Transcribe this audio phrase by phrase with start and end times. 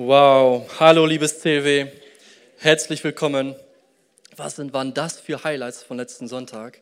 [0.00, 1.88] Wow, hallo liebes CW,
[2.58, 3.56] herzlich willkommen.
[4.36, 6.80] Was sind, waren das für Highlights von letzten Sonntag?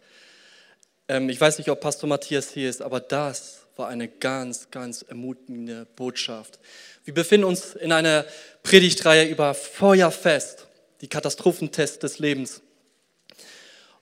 [1.09, 5.01] Ähm, ich weiß nicht, ob Pastor Matthias hier ist, aber das war eine ganz, ganz
[5.01, 6.59] ermutigende Botschaft.
[7.07, 8.27] Wir befinden uns in einer
[8.63, 10.67] Predigtreihe über Feuerfest,
[11.01, 12.61] die Katastrophentest des Lebens.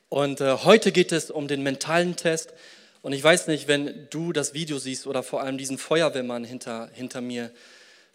[0.09, 2.53] Und äh, heute geht es um den mentalen Test.
[3.01, 6.91] Und ich weiß nicht, wenn du das Video siehst oder vor allem diesen Feuerwehrmann hinter,
[6.93, 7.53] hinter mir,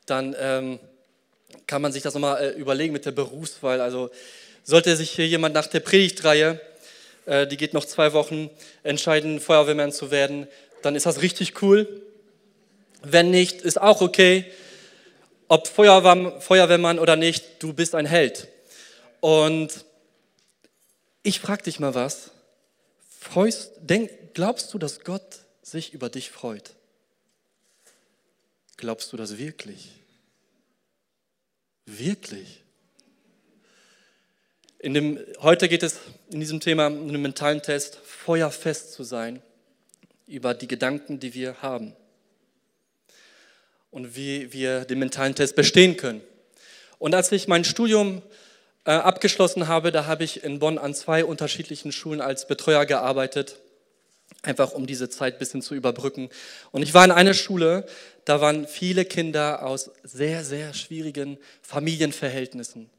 [0.09, 0.79] dann ähm,
[1.67, 3.81] kann man sich das nochmal äh, überlegen mit der Berufswahl.
[3.81, 4.09] Also
[4.63, 6.59] sollte sich hier jemand nach der Predigtreihe,
[7.25, 8.49] äh, die geht noch zwei Wochen,
[8.83, 10.47] entscheiden, Feuerwehrmann zu werden,
[10.81, 12.01] dann ist das richtig cool.
[13.01, 14.45] Wenn nicht, ist auch okay.
[15.47, 18.47] Ob Feuerwehr, Feuerwehrmann oder nicht, du bist ein Held.
[19.19, 19.85] Und
[21.23, 22.31] ich frage dich mal was.
[23.19, 26.71] Freust, denk, glaubst du, dass Gott sich über dich freut?
[28.77, 29.98] Glaubst du das wirklich?
[31.97, 32.61] Wirklich?
[34.77, 39.41] In dem, heute geht es in diesem Thema um den mentalen Test, feuerfest zu sein
[40.27, 41.95] über die Gedanken, die wir haben
[43.89, 46.21] und wie wir den mentalen Test bestehen können.
[46.99, 48.21] Und als ich mein Studium
[48.85, 53.57] äh, abgeschlossen habe, da habe ich in Bonn an zwei unterschiedlichen Schulen als Betreuer gearbeitet,
[54.41, 56.29] einfach um diese Zeit ein bisschen zu überbrücken.
[56.71, 57.85] Und ich war in einer Schule,
[58.25, 62.89] da waren viele Kinder aus sehr, sehr schwierigen Familienverhältnissen.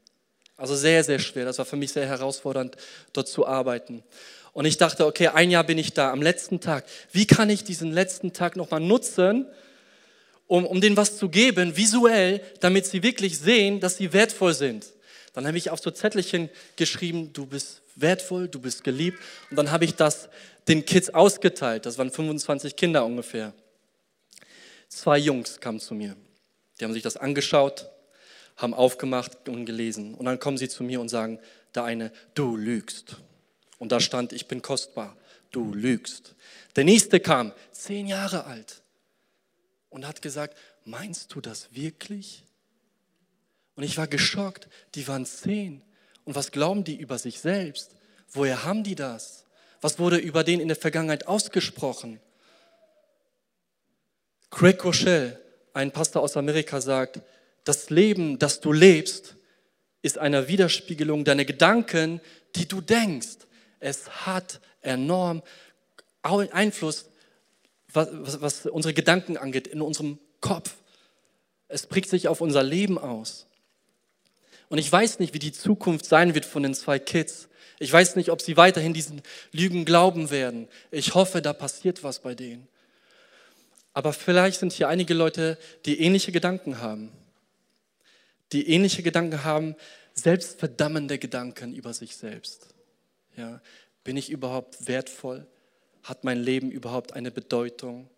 [0.57, 1.45] Also sehr, sehr schwer.
[1.45, 2.77] Das war für mich sehr herausfordernd,
[3.13, 4.03] dort zu arbeiten.
[4.53, 6.85] Und ich dachte, okay, ein Jahr bin ich da, am letzten Tag.
[7.11, 9.47] Wie kann ich diesen letzten Tag nochmal nutzen,
[10.47, 14.85] um, um denen was zu geben, visuell, damit sie wirklich sehen, dass sie wertvoll sind?
[15.33, 19.19] Dann habe ich auf so Zettelchen geschrieben, du bist wertvoll, du bist geliebt.
[19.49, 20.29] Und dann habe ich das
[20.67, 21.85] den Kids ausgeteilt.
[21.85, 23.53] Das waren 25 Kinder ungefähr.
[24.87, 26.15] Zwei Jungs kamen zu mir.
[26.79, 27.89] Die haben sich das angeschaut,
[28.57, 30.15] haben aufgemacht und gelesen.
[30.15, 31.39] Und dann kommen sie zu mir und sagen,
[31.75, 33.17] der eine, du lügst.
[33.79, 35.15] Und da stand, ich bin kostbar,
[35.51, 36.35] du lügst.
[36.75, 38.81] Der nächste kam, zehn Jahre alt,
[39.89, 42.43] und hat gesagt, meinst du das wirklich?
[43.75, 45.81] Und ich war geschockt, die waren zehn.
[46.25, 47.91] Und was glauben die über sich selbst?
[48.31, 49.45] Woher haben die das?
[49.81, 52.19] Was wurde über den in der Vergangenheit ausgesprochen?
[54.51, 55.39] Craig Rochelle,
[55.73, 57.21] ein Pastor aus Amerika, sagt,
[57.63, 59.35] das Leben, das du lebst,
[60.01, 62.21] ist eine Widerspiegelung deiner Gedanken,
[62.55, 63.37] die du denkst.
[63.79, 65.41] Es hat enorm
[66.21, 67.05] Einfluss,
[67.93, 70.75] was, was, was unsere Gedanken angeht, in unserem Kopf.
[71.67, 73.47] Es prägt sich auf unser Leben aus.
[74.71, 77.49] Und ich weiß nicht, wie die Zukunft sein wird von den zwei Kids.
[77.77, 79.21] Ich weiß nicht, ob sie weiterhin diesen
[79.51, 80.69] Lügen glauben werden.
[80.91, 82.69] Ich hoffe, da passiert was bei denen.
[83.91, 87.11] Aber vielleicht sind hier einige Leute, die ähnliche Gedanken haben.
[88.53, 89.75] Die ähnliche Gedanken haben,
[90.13, 92.67] selbstverdammende Gedanken über sich selbst.
[93.35, 93.59] Ja,
[94.05, 95.45] bin ich überhaupt wertvoll?
[96.03, 98.09] Hat mein Leben überhaupt eine Bedeutung?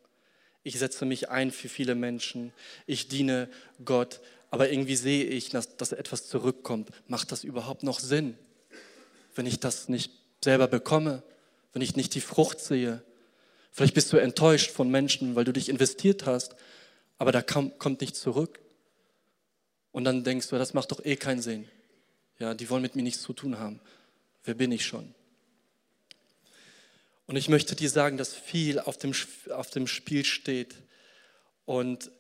[0.62, 2.54] Ich setze mich ein für viele Menschen.
[2.86, 3.50] Ich diene
[3.84, 4.22] Gott.
[4.54, 6.92] Aber irgendwie sehe ich, dass, dass etwas zurückkommt.
[7.08, 8.38] Macht das überhaupt noch Sinn,
[9.34, 10.12] wenn ich das nicht
[10.44, 11.24] selber bekomme?
[11.72, 13.02] Wenn ich nicht die Frucht sehe?
[13.72, 16.56] Vielleicht bist du enttäuscht von Menschen, weil du dich investiert hast,
[17.18, 18.60] aber da kommt, kommt nichts zurück.
[19.92, 21.68] Und dann denkst du, das macht doch eh keinen Sinn.
[22.38, 23.80] Ja, die wollen mit mir nichts zu tun haben.
[24.44, 25.16] Wer bin ich schon?
[27.26, 29.16] Und ich möchte dir sagen, dass viel auf dem,
[29.50, 30.76] auf dem Spiel steht.
[31.66, 32.12] Und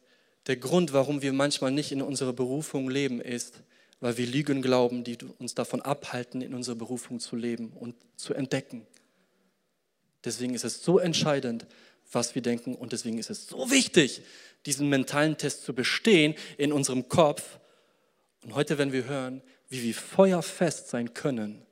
[0.48, 3.62] der Grund, warum wir manchmal nicht in unserer Berufung leben, ist,
[4.00, 8.34] weil wir Lügen glauben, die uns davon abhalten, in unserer Berufung zu leben und zu
[8.34, 8.86] entdecken.
[10.26, 11.66] Deswegen ist es so entscheidend,
[12.12, 14.22] was wir denken und deswegen ist es so wichtig,
[14.66, 17.60] diesen mentalen Test zu bestehen in unserem Kopf.
[18.44, 21.66] Und heute werden wir hören, wie wir feuerfest sein können,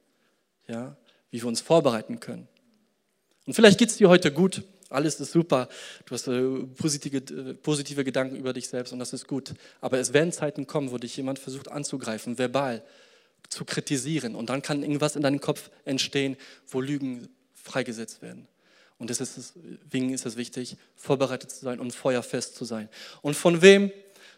[0.68, 0.98] ja,
[1.30, 2.48] wie wir uns vorbereiten können.
[3.46, 5.70] Und vielleicht geht es dir heute gut, alles ist super,
[6.06, 6.42] du hast äh,
[6.78, 9.54] positive, äh, positive Gedanken über dich selbst und das ist gut.
[9.80, 12.84] Aber es werden Zeiten kommen, wo dich jemand versucht anzugreifen, verbal,
[13.50, 18.48] zu kritisieren und dann kann irgendwas in deinem Kopf entstehen, wo Lügen freigesetzt werden.
[18.98, 22.88] Und deswegen ist es wichtig, vorbereitet zu sein und feuerfest zu sein.
[23.24, 23.92] Und von wem?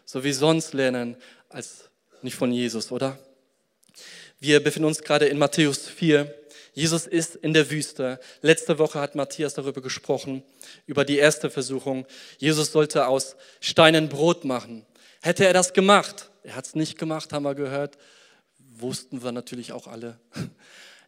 [0.06, 1.16] So wie sonst lernen,
[1.48, 1.90] als
[2.22, 3.18] nicht von Jesus, oder?
[4.40, 6.34] Wir befinden uns gerade in Matthäus 4.
[6.74, 8.18] Jesus ist in der Wüste.
[8.42, 10.42] Letzte Woche hat Matthias darüber gesprochen,
[10.86, 12.04] über die erste Versuchung.
[12.38, 14.84] Jesus sollte aus Steinen Brot machen.
[15.22, 16.30] Hätte er das gemacht?
[16.42, 17.96] Er hat es nicht gemacht, haben wir gehört.
[18.58, 20.18] Wussten wir natürlich auch alle.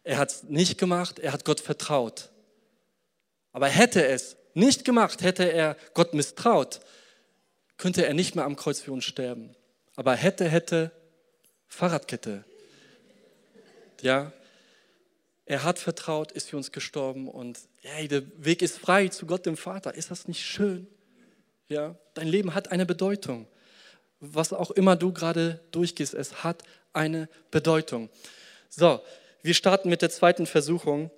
[0.03, 2.29] Er hat es nicht gemacht, er hat Gott vertraut.
[3.51, 6.79] Aber hätte es nicht gemacht, hätte er Gott misstraut,
[7.75, 9.53] könnte er nicht mehr am Kreuz für uns sterben.
[9.97, 10.91] Aber hätte, hätte,
[11.67, 12.45] Fahrradkette.
[14.01, 14.31] Ja,
[15.47, 19.45] er hat vertraut, ist für uns gestorben und hey, der Weg ist frei zu Gott
[19.45, 19.93] dem Vater.
[19.95, 20.87] Ist das nicht schön?
[21.69, 23.47] Ja, dein Leben hat eine Bedeutung.
[24.19, 28.09] Was auch immer du gerade durchgehst, es hat eine Bedeutung.
[28.69, 29.01] So,
[29.41, 31.11] wir starten mit der zweiten Versuchung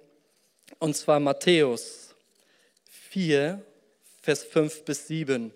[0.78, 2.14] und zwar Matthäus
[3.10, 3.64] 4,
[4.22, 5.52] Vers 5 bis 7.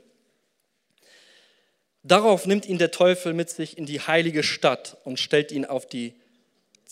[2.01, 5.85] Darauf nimmt ihn der Teufel mit sich in die heilige Stadt und stellt ihn auf
[5.85, 6.15] die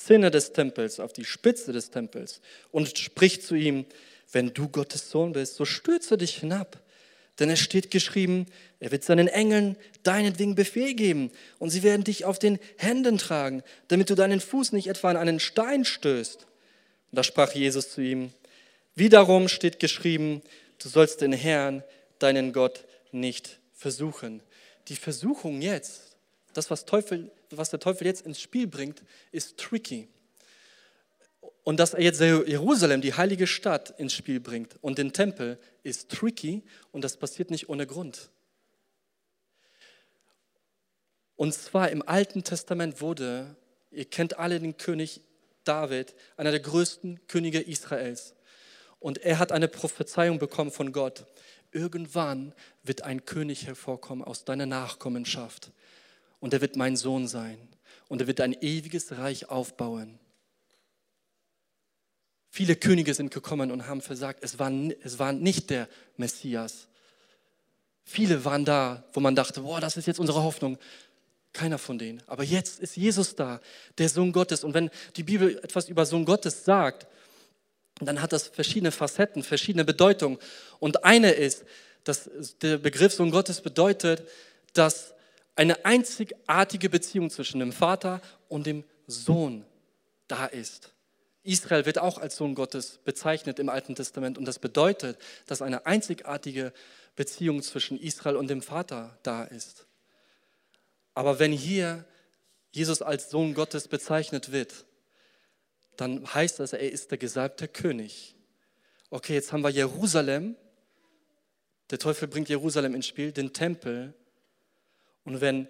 [0.05, 3.85] Zinne des Tempels, auf die Spitze des Tempels und spricht zu ihm,
[4.31, 6.81] wenn du Gottes Sohn bist, so stürze dich hinab.
[7.39, 8.45] Denn es steht geschrieben,
[8.79, 13.63] er wird seinen Engeln deinetwegen Befehl geben und sie werden dich auf den Händen tragen,
[13.87, 16.41] damit du deinen Fuß nicht etwa an einen Stein stößt.
[16.41, 18.31] Und da sprach Jesus zu ihm,
[18.95, 20.41] wiederum steht geschrieben,
[20.79, 21.83] du sollst den Herrn,
[22.19, 24.41] deinen Gott, nicht versuchen.
[24.87, 26.15] Die Versuchung jetzt,
[26.53, 30.07] das, was, Teufel, was der Teufel jetzt ins Spiel bringt, ist tricky.
[31.63, 36.09] Und dass er jetzt Jerusalem, die heilige Stadt, ins Spiel bringt und den Tempel, ist
[36.09, 38.29] tricky und das passiert nicht ohne Grund.
[41.35, 43.55] Und zwar im Alten Testament wurde,
[43.91, 45.21] ihr kennt alle den König
[45.63, 48.35] David, einer der größten Könige Israels.
[48.99, 51.25] Und er hat eine Prophezeiung bekommen von Gott.
[51.71, 52.53] Irgendwann
[52.83, 55.71] wird ein König hervorkommen aus deiner Nachkommenschaft.
[56.41, 57.69] Und er wird mein Sohn sein.
[58.09, 60.19] Und er wird ein ewiges Reich aufbauen.
[62.49, 64.43] Viele Könige sind gekommen und haben versagt.
[64.43, 64.69] Es war,
[65.01, 66.89] es war nicht der Messias.
[68.03, 70.77] Viele waren da, wo man dachte, boah, das ist jetzt unsere Hoffnung.
[71.53, 72.21] Keiner von denen.
[72.27, 73.61] Aber jetzt ist Jesus da,
[73.97, 74.65] der Sohn Gottes.
[74.65, 77.07] Und wenn die Bibel etwas über Sohn Gottes sagt,
[77.99, 80.37] dann hat das verschiedene Facetten, verschiedene Bedeutungen.
[80.79, 81.63] Und eine ist,
[82.03, 82.29] dass
[82.61, 84.27] der Begriff Sohn Gottes bedeutet,
[84.73, 85.13] dass
[85.55, 89.65] eine einzigartige Beziehung zwischen dem Vater und dem Sohn
[90.27, 90.93] da ist.
[91.43, 95.17] Israel wird auch als Sohn Gottes bezeichnet im Alten Testament und das bedeutet,
[95.47, 96.71] dass eine einzigartige
[97.15, 99.87] Beziehung zwischen Israel und dem Vater da ist.
[101.13, 102.05] Aber wenn hier
[102.71, 104.85] Jesus als Sohn Gottes bezeichnet wird,
[105.97, 108.35] dann heißt das, er ist der gesalbte König.
[109.09, 110.55] Okay, jetzt haben wir Jerusalem.
[111.89, 114.13] Der Teufel bringt Jerusalem ins Spiel, den Tempel.
[115.23, 115.67] Und wenn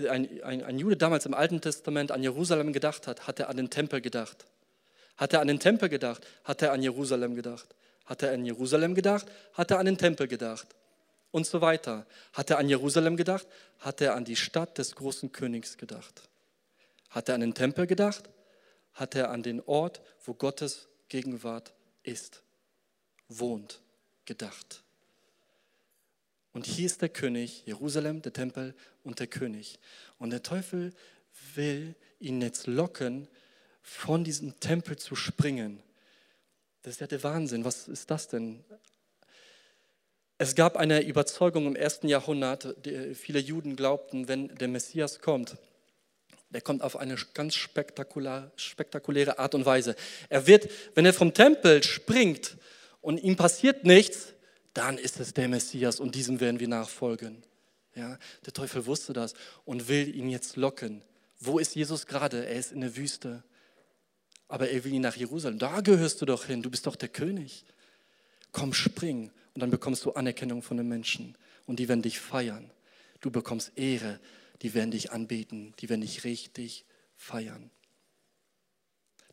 [0.00, 3.56] ein, ein, ein Jude damals im Alten Testament an Jerusalem gedacht hat, hat er an
[3.56, 4.46] den Tempel gedacht.
[5.16, 7.74] Hat er an den Tempel gedacht, hat er an Jerusalem gedacht.
[8.04, 10.66] Hat er an Jerusalem gedacht, hat er an den Tempel gedacht.
[11.30, 12.06] Und so weiter.
[12.32, 13.46] Hat er an Jerusalem gedacht,
[13.78, 16.28] hat er an die Stadt des großen Königs gedacht.
[17.10, 18.28] Hat er an den Tempel gedacht,
[18.94, 21.72] hat er an den Ort, wo Gottes Gegenwart
[22.02, 22.42] ist,
[23.28, 23.80] wohnt,
[24.24, 24.82] gedacht.
[26.52, 29.78] Und hier ist der König, Jerusalem, der Tempel und der König.
[30.18, 30.92] Und der Teufel
[31.54, 33.28] will ihn jetzt locken,
[33.82, 35.82] von diesem Tempel zu springen.
[36.82, 37.64] Das ist ja der Wahnsinn.
[37.64, 38.62] Was ist das denn?
[40.38, 42.76] Es gab eine Überzeugung im ersten Jahrhundert,
[43.14, 45.56] viele Juden glaubten, wenn der Messias kommt,
[46.50, 49.96] der kommt auf eine ganz spektakuläre Art und Weise.
[50.28, 52.56] Er wird, wenn er vom Tempel springt
[53.00, 54.32] und ihm passiert nichts,
[54.74, 57.42] dann ist es der Messias und diesem werden wir nachfolgen.
[57.94, 59.34] Ja, der Teufel wusste das
[59.64, 61.02] und will ihn jetzt locken.
[61.40, 62.46] Wo ist Jesus gerade?
[62.46, 63.42] Er ist in der Wüste.
[64.48, 65.58] Aber er will ihn nach Jerusalem.
[65.58, 66.62] Da gehörst du doch hin.
[66.62, 67.64] Du bist doch der König.
[68.52, 69.30] Komm, spring.
[69.54, 71.36] Und dann bekommst du Anerkennung von den Menschen.
[71.66, 72.70] Und die werden dich feiern.
[73.20, 74.20] Du bekommst Ehre
[74.62, 76.84] die werden dich anbeten, die werden dich richtig
[77.16, 77.70] feiern.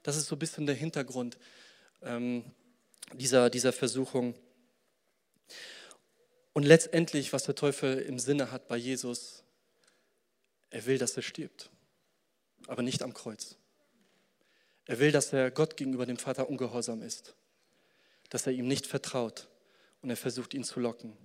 [0.02, 1.38] Das ist so ein bisschen der Hintergrund
[2.02, 2.44] ähm,
[3.14, 4.34] dieser, dieser Versuchung.
[6.54, 9.44] Und letztendlich, was der Teufel im Sinne hat bei Jesus,
[10.70, 11.70] er will, dass er stirbt,
[12.68, 13.56] aber nicht am Kreuz.
[14.86, 17.36] Er will, dass er Gott gegenüber dem Vater ungehorsam ist,
[18.30, 19.48] dass er ihm nicht vertraut
[20.02, 21.16] und er versucht, ihn zu locken.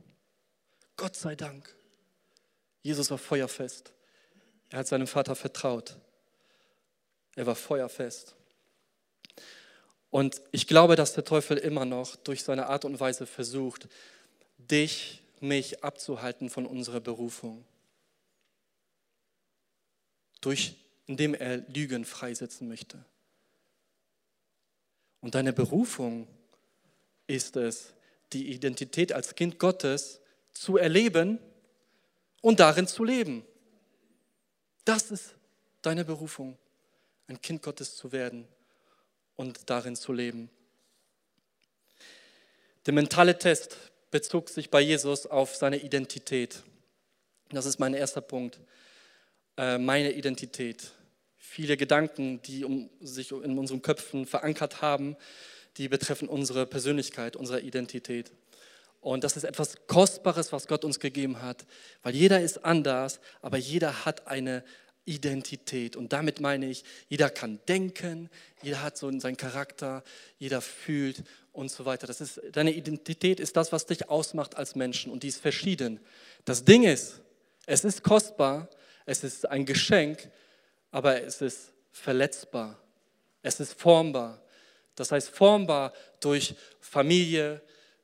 [0.97, 1.75] Gott sei Dank.
[2.83, 3.93] Jesus war feuerfest.
[4.71, 5.97] Er hat seinem Vater vertraut.
[7.37, 8.37] Er war feuerfest.
[10.11, 13.88] Und ich glaube, dass der Teufel immer noch durch seine Art und Weise versucht,
[14.71, 17.64] dich, mich abzuhalten von unserer Berufung.
[20.40, 23.04] Durch, indem er Lügen freisetzen möchte.
[25.21, 26.28] Und deine Berufung
[27.26, 27.94] ist es,
[28.33, 30.21] die Identität als Kind Gottes
[30.52, 31.38] zu erleben
[32.42, 33.44] und darin zu leben.
[34.85, 35.35] Das ist
[35.80, 36.59] deine Berufung,
[37.26, 38.47] ein Kind Gottes zu werden
[39.37, 40.50] und darin zu leben.
[42.85, 43.78] Der mentale Test
[44.14, 46.62] bezog sich bei Jesus auf seine Identität.
[47.50, 48.61] Das ist mein erster Punkt.
[49.56, 50.92] äh, meine Identität.
[51.37, 52.64] Viele Gedanken, die
[53.00, 55.16] sich in unseren Köpfen verankert haben,
[55.78, 58.30] die betreffen unsere Persönlichkeit, unsere Identität.
[59.00, 61.66] Und das ist etwas Kostbares, was Gott uns gegeben hat,
[62.04, 64.62] weil jeder ist anders, aber jeder hat eine
[65.04, 65.96] Identität.
[65.96, 68.30] Und damit meine ich, jeder kann denken,
[68.62, 70.02] jeder hat so seinen Charakter,
[70.38, 72.06] jeder fühlt und so weiter.
[72.06, 76.00] Das ist, deine Identität ist das, was dich ausmacht als Menschen und die ist verschieden.
[76.44, 77.20] Das Ding ist,
[77.66, 78.68] es ist kostbar,
[79.06, 80.30] es ist ein Geschenk,
[80.90, 82.78] aber es ist verletzbar.
[83.42, 84.40] Es ist formbar.
[84.96, 87.61] Das heißt, formbar durch Familie,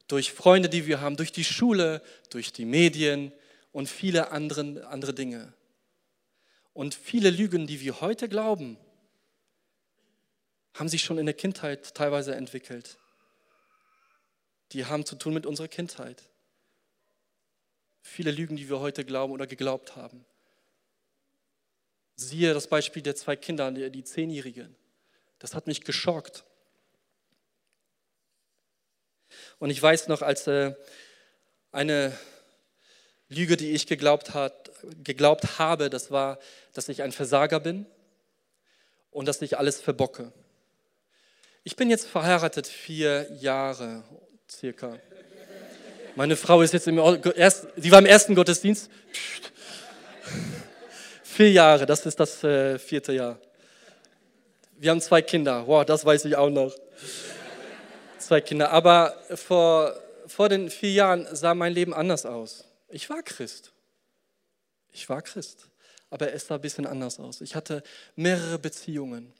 [0.06, 3.32] durch Freunde, die wir haben, durch die Schule, durch die Medien
[3.72, 5.52] und viele andere, andere Dinge.
[6.80, 8.78] Und viele Lügen, die wir heute glauben,
[10.72, 12.96] haben sich schon in der Kindheit teilweise entwickelt.
[14.72, 16.22] Die haben zu tun mit unserer Kindheit.
[18.00, 20.24] Viele Lügen, die wir heute glauben oder geglaubt haben.
[22.16, 24.74] Siehe das Beispiel der zwei Kinder, die, Zehnjährigen.
[25.38, 26.44] Das hat mich geschockt.
[29.58, 30.74] Und ich weiß noch, als äh,
[31.72, 32.18] eine
[33.30, 34.70] Lüge, die ich geglaubt, hat,
[35.04, 36.38] geglaubt habe, das war,
[36.74, 37.86] dass ich ein Versager bin
[39.12, 40.32] und dass ich alles verbocke.
[41.62, 44.02] Ich bin jetzt verheiratet vier Jahre
[44.50, 44.98] circa.
[46.16, 48.90] Meine Frau ist jetzt im ersten, sie war im ersten Gottesdienst.
[51.22, 53.38] Vier Jahre, das ist das äh, vierte Jahr.
[54.76, 55.66] Wir haben zwei Kinder.
[55.68, 56.74] Wow, das weiß ich auch noch.
[58.18, 58.72] Zwei Kinder.
[58.72, 59.94] Aber vor,
[60.26, 62.64] vor den vier Jahren sah mein Leben anders aus.
[62.90, 63.72] Ich war Christ.
[64.92, 65.68] Ich war Christ.
[66.10, 67.40] Aber es sah ein bisschen anders aus.
[67.40, 67.82] Ich hatte
[68.16, 69.32] mehrere Beziehungen.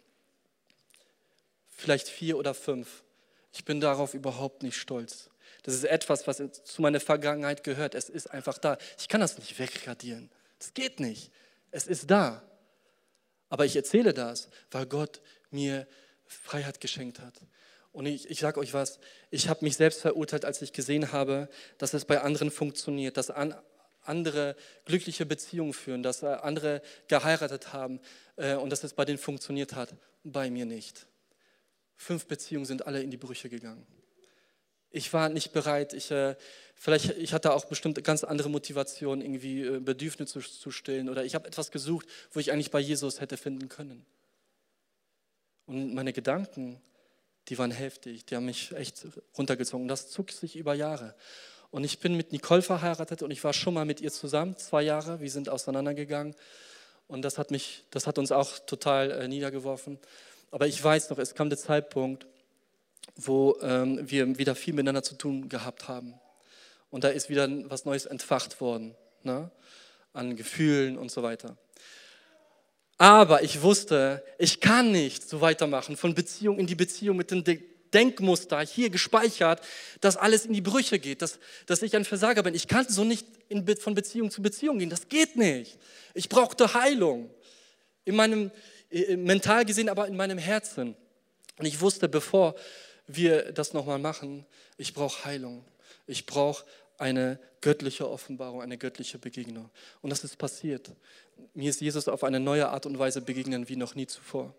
[1.69, 3.03] Vielleicht vier oder fünf.
[3.53, 5.31] Ich bin darauf überhaupt nicht stolz.
[5.65, 7.95] Das ist etwas, was zu meiner Vergangenheit gehört.
[7.95, 8.79] Es ist einfach da.
[8.99, 10.31] Ich kann das nicht wegradieren.
[10.59, 11.33] Das geht nicht.
[11.71, 12.43] Es ist da.
[13.49, 15.89] Aber ich erzähle das, weil Gott mir
[16.27, 17.35] Freiheit geschenkt hat.
[17.93, 21.49] Und ich, ich sage euch was, ich habe mich selbst verurteilt, als ich gesehen habe,
[21.79, 23.55] dass es bei anderen funktioniert, dass an,
[24.03, 28.01] andere glückliche Beziehungen führen, dass äh, andere geheiratet haben
[28.37, 29.95] äh, und dass es bei denen funktioniert hat.
[30.23, 31.07] Bei mir nicht.
[31.97, 33.87] Fünf Beziehungen sind alle in die Brüche gegangen.
[34.93, 36.35] Ich war nicht bereit, ich, äh,
[36.75, 41.25] vielleicht, ich hatte auch bestimmt ganz andere Motivationen, irgendwie äh, Bedürfnisse zu, zu stillen oder
[41.25, 44.05] ich habe etwas gesucht, wo ich eigentlich bei Jesus hätte finden können.
[45.67, 46.81] Und meine Gedanken
[47.51, 49.89] die waren heftig, die haben mich echt runtergezogen.
[49.89, 51.15] Das zog sich über Jahre.
[51.73, 54.83] Und ich bin mit Nicole verheiratet und ich war schon mal mit ihr zusammen, zwei
[54.83, 55.21] Jahre.
[55.21, 56.35] Wir sind auseinandergegangen
[57.09, 59.99] und das hat, mich, das hat uns auch total äh, niedergeworfen.
[60.53, 62.27] Aber ich weiß noch, es kam der Zeitpunkt,
[63.17, 66.15] wo ähm, wir wieder viel miteinander zu tun gehabt haben.
[66.91, 69.51] Und da ist wieder was Neues entfacht worden, ne?
[70.13, 71.57] an Gefühlen und so weiter.
[73.01, 77.43] Aber ich wusste, ich kann nicht so weitermachen, von Beziehung in die Beziehung mit dem
[77.95, 79.63] Denkmuster hier gespeichert,
[80.03, 82.55] dass alles in die Brüche geht, dass, dass ich ein Versager bin.
[82.55, 84.91] Ich kann so nicht in, von Beziehung zu Beziehung gehen.
[84.91, 85.79] Das geht nicht.
[86.13, 87.31] Ich brauchte Heilung.
[88.05, 88.51] In meinem,
[89.17, 90.95] mental gesehen, aber in meinem Herzen.
[91.57, 92.55] Und ich wusste, bevor
[93.07, 94.45] wir das nochmal machen,
[94.77, 95.65] ich brauche Heilung.
[96.07, 96.67] Ich brauche
[97.01, 99.71] eine göttliche Offenbarung, eine göttliche Begegnung.
[100.03, 100.91] Und das ist passiert.
[101.55, 104.55] Mir ist Jesus auf eine neue Art und Weise begegnen wie noch nie zuvor.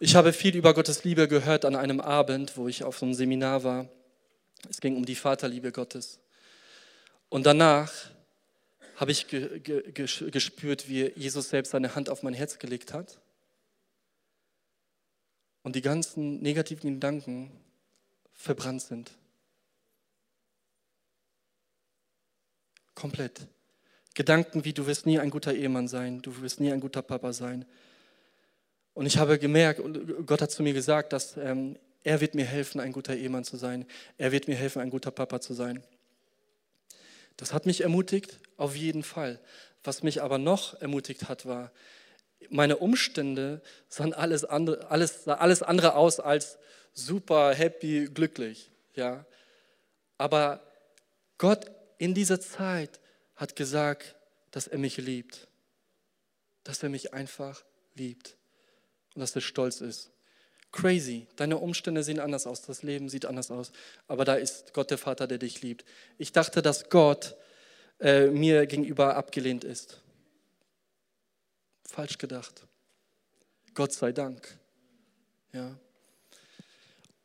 [0.00, 3.14] Ich habe viel über Gottes Liebe gehört an einem Abend, wo ich auf so einem
[3.14, 3.88] Seminar war.
[4.70, 6.20] Es ging um die Vaterliebe Gottes.
[7.28, 7.92] Und danach
[8.96, 13.20] habe ich gespürt, wie Jesus selbst seine Hand auf mein Herz gelegt hat.
[15.62, 17.50] Und die ganzen negativen Gedanken
[18.32, 19.12] verbrannt sind.
[22.98, 23.46] Komplett.
[24.14, 27.32] Gedanken wie, du wirst nie ein guter Ehemann sein, du wirst nie ein guter Papa
[27.32, 27.64] sein.
[28.92, 32.44] Und ich habe gemerkt, und Gott hat zu mir gesagt, dass ähm, er wird mir
[32.44, 33.86] helfen, ein guter Ehemann zu sein.
[34.16, 35.84] Er wird mir helfen, ein guter Papa zu sein.
[37.36, 39.38] Das hat mich ermutigt, auf jeden Fall.
[39.84, 41.70] Was mich aber noch ermutigt hat, war,
[42.50, 46.58] meine Umstände sahen alles andere, alles, sah alles andere aus als
[46.94, 48.72] super, happy, glücklich.
[48.96, 49.24] Ja?
[50.16, 50.60] Aber
[51.38, 53.00] Gott in dieser Zeit
[53.36, 54.16] hat gesagt,
[54.50, 55.48] dass er mich liebt.
[56.64, 57.64] Dass er mich einfach
[57.94, 58.36] liebt.
[59.14, 60.10] Und dass er stolz ist.
[60.70, 61.26] Crazy.
[61.36, 62.62] Deine Umstände sehen anders aus.
[62.62, 63.72] Das Leben sieht anders aus.
[64.06, 65.84] Aber da ist Gott der Vater, der dich liebt.
[66.18, 67.36] Ich dachte, dass Gott
[68.00, 70.00] äh, mir gegenüber abgelehnt ist.
[71.84, 72.66] Falsch gedacht.
[73.74, 74.58] Gott sei Dank.
[75.52, 75.78] Ja.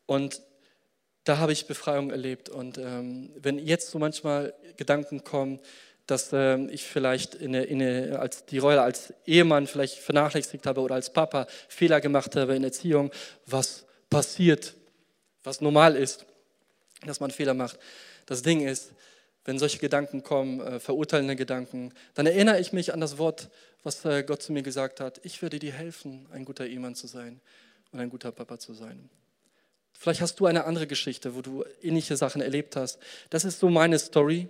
[0.05, 0.41] Und
[1.23, 2.49] da habe ich Befreiung erlebt.
[2.49, 5.59] Und ähm, wenn jetzt so manchmal Gedanken kommen,
[6.07, 10.65] dass äh, ich vielleicht in eine, in eine, als die Rolle als Ehemann vielleicht vernachlässigt
[10.65, 13.11] habe oder als Papa Fehler gemacht habe in Erziehung,
[13.45, 14.73] was passiert,
[15.43, 16.25] was normal ist,
[17.05, 17.79] dass man Fehler macht.
[18.25, 18.91] Das Ding ist,
[19.45, 23.49] wenn solche Gedanken kommen, äh, verurteilende Gedanken, dann erinnere ich mich an das Wort,
[23.83, 25.19] was äh, Gott zu mir gesagt hat.
[25.23, 27.41] Ich werde dir helfen, ein guter Ehemann zu sein
[27.91, 29.09] und ein guter Papa zu sein.
[30.03, 32.99] Vielleicht hast du eine andere Geschichte, wo du ähnliche Sachen erlebt hast.
[33.29, 34.49] Das ist so meine Story.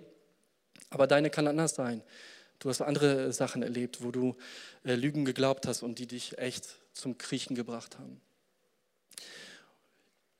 [0.90, 2.02] Aber deine kann anders sein.
[2.58, 4.34] Du hast andere Sachen erlebt, wo du
[4.82, 8.20] äh, Lügen geglaubt hast und die dich echt zum Kriechen gebracht haben.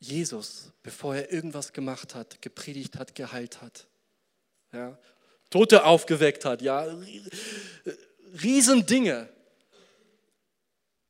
[0.00, 3.86] Jesus, bevor er irgendwas gemacht hat, gepredigt hat, geheilt hat,
[4.72, 4.98] ja,
[5.48, 6.88] Tote aufgeweckt hat, ja,
[8.42, 9.28] Riesendinge.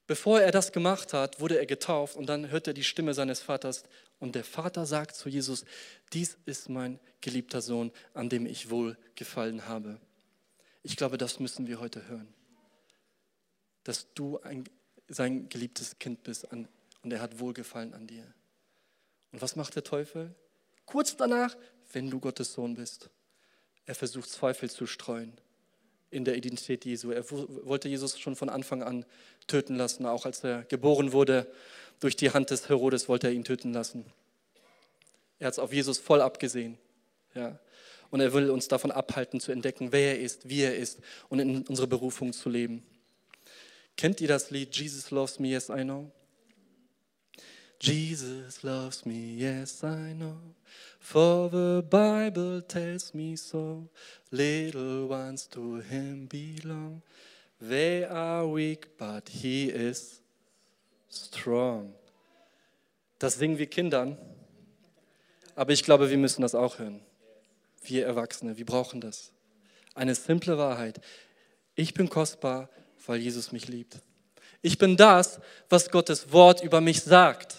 [0.06, 3.40] Bevor er das gemacht hat, wurde er getauft und dann hört er die Stimme seines
[3.40, 3.84] Vaters
[4.18, 5.64] und der Vater sagt zu Jesus,
[6.12, 9.98] dies ist mein geliebter Sohn, an dem ich wohl gefallen habe.
[10.82, 12.28] Ich glaube, das müssen wir heute hören.
[13.82, 14.64] Dass du ein,
[15.08, 16.68] sein geliebtes Kind bist an,
[17.02, 18.24] und er hat Wohlgefallen an dir.
[19.32, 20.34] Und was macht der Teufel?
[20.84, 21.56] Kurz danach,
[21.92, 23.08] wenn du Gottes Sohn bist.
[23.86, 25.38] Er versucht Zweifel zu streuen
[26.14, 27.10] in der Identität Jesu.
[27.10, 29.04] Er wollte Jesus schon von Anfang an
[29.46, 31.46] töten lassen, auch als er geboren wurde
[32.00, 34.04] durch die Hand des Herodes wollte er ihn töten lassen.
[35.38, 36.78] Er hat es auf Jesus voll abgesehen.
[37.34, 37.58] Ja.
[38.10, 41.40] Und er will uns davon abhalten, zu entdecken, wer er ist, wie er ist und
[41.40, 42.84] in unsere Berufung zu leben.
[43.96, 46.10] Kennt ihr das Lied Jesus Loves Me, Yes I Know?
[47.84, 50.38] Jesus loves me, yes I know,
[50.98, 53.88] for the Bible tells me so.
[54.30, 57.02] Little ones to him belong,
[57.60, 60.22] they are weak, but he is
[61.10, 61.92] strong.
[63.18, 64.16] Das singen wir Kindern,
[65.54, 67.00] aber ich glaube, wir müssen das auch hören.
[67.82, 69.30] Wir Erwachsene, wir brauchen das.
[69.94, 71.00] Eine simple Wahrheit.
[71.74, 72.70] Ich bin kostbar,
[73.06, 73.98] weil Jesus mich liebt.
[74.62, 75.38] Ich bin das,
[75.68, 77.58] was Gottes Wort über mich sagt.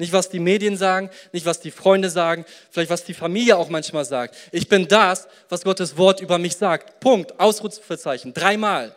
[0.00, 3.68] Nicht, was die Medien sagen, nicht, was die Freunde sagen, vielleicht, was die Familie auch
[3.68, 4.34] manchmal sagt.
[4.50, 7.00] Ich bin das, was Gottes Wort über mich sagt.
[7.00, 7.38] Punkt.
[7.38, 8.32] Ausrufezeichen.
[8.32, 8.96] Dreimal.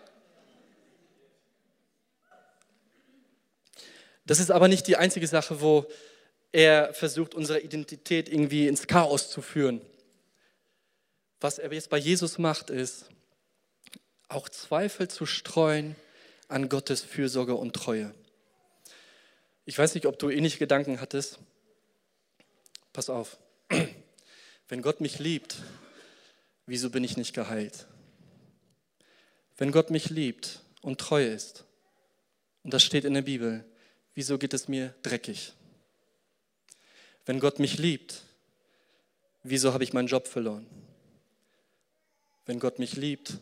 [4.25, 5.85] Das ist aber nicht die einzige Sache, wo
[6.53, 9.81] er versucht, unsere Identität irgendwie ins Chaos zu führen.
[11.41, 13.09] Was er jetzt bei Jesus macht, ist,
[14.29, 15.97] auch Zweifel zu streuen
[16.47, 18.13] an Gottes Fürsorge und Treue.
[19.65, 21.39] Ich weiß nicht, ob du ähnliche Gedanken hattest.
[22.91, 23.37] Pass auf.
[24.67, 25.57] Wenn Gott mich liebt,
[26.65, 27.87] wieso bin ich nicht geheilt?
[29.57, 31.63] Wenn Gott mich liebt und treu ist,
[32.63, 33.65] und das steht in der Bibel,
[34.15, 35.53] wieso geht es mir dreckig?
[37.25, 38.23] Wenn Gott mich liebt,
[39.43, 40.67] wieso habe ich meinen Job verloren?
[42.45, 43.37] Wenn Gott mich liebt,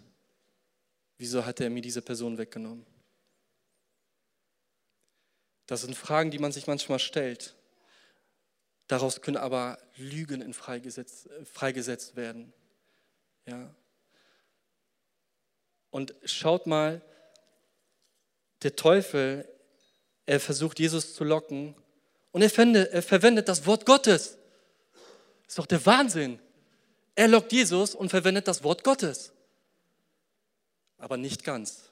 [1.17, 2.85] wieso hat er mir diese Person weggenommen?
[5.71, 7.55] Das sind Fragen, die man sich manchmal stellt.
[8.87, 12.51] Daraus können aber Lügen in freigesetzt, freigesetzt werden.
[13.45, 13.73] Ja.
[15.89, 17.01] Und schaut mal,
[18.63, 19.47] der Teufel
[20.25, 21.73] er versucht Jesus zu locken
[22.33, 24.37] und er, fände, er verwendet das Wort Gottes.
[25.47, 26.37] Ist doch der Wahnsinn.
[27.15, 29.31] Er lockt Jesus und verwendet das Wort Gottes.
[30.97, 31.90] Aber nicht ganz.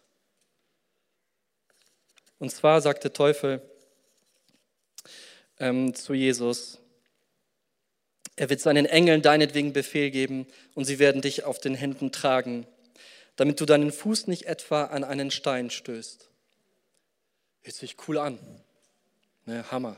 [2.39, 3.61] Und zwar sagt der Teufel
[5.59, 6.79] ähm, zu Jesus,
[8.37, 12.65] er wird seinen Engeln deinetwegen Befehl geben und sie werden dich auf den Händen tragen,
[13.35, 16.29] damit du deinen Fuß nicht etwa an einen Stein stößt.
[17.61, 18.39] Hört sich cool an.
[19.45, 19.97] Ne, Hammer.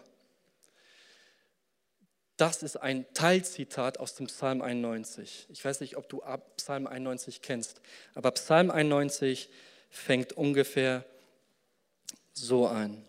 [2.37, 5.45] Das ist ein Teilzitat aus dem Psalm 91.
[5.49, 6.23] Ich weiß nicht, ob du
[6.57, 7.81] Psalm 91 kennst,
[8.15, 9.49] aber Psalm 91
[9.91, 11.05] fängt ungefähr
[12.33, 13.03] so an.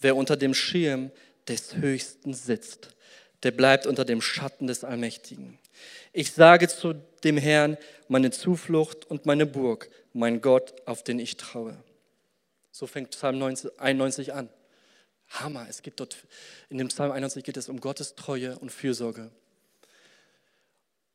[0.00, 1.10] Wer unter dem Schirm
[1.48, 2.90] des Höchsten sitzt,
[3.42, 5.58] der bleibt unter dem Schatten des Allmächtigen.
[6.12, 7.76] Ich sage zu dem Herrn,
[8.08, 11.76] meine Zuflucht und meine Burg, mein Gott, auf den ich traue.
[12.70, 14.48] So fängt Psalm 91 an.
[15.28, 16.16] Hammer, es geht dort,
[16.68, 19.30] in dem Psalm 91 geht es um Gottes Treue und Fürsorge.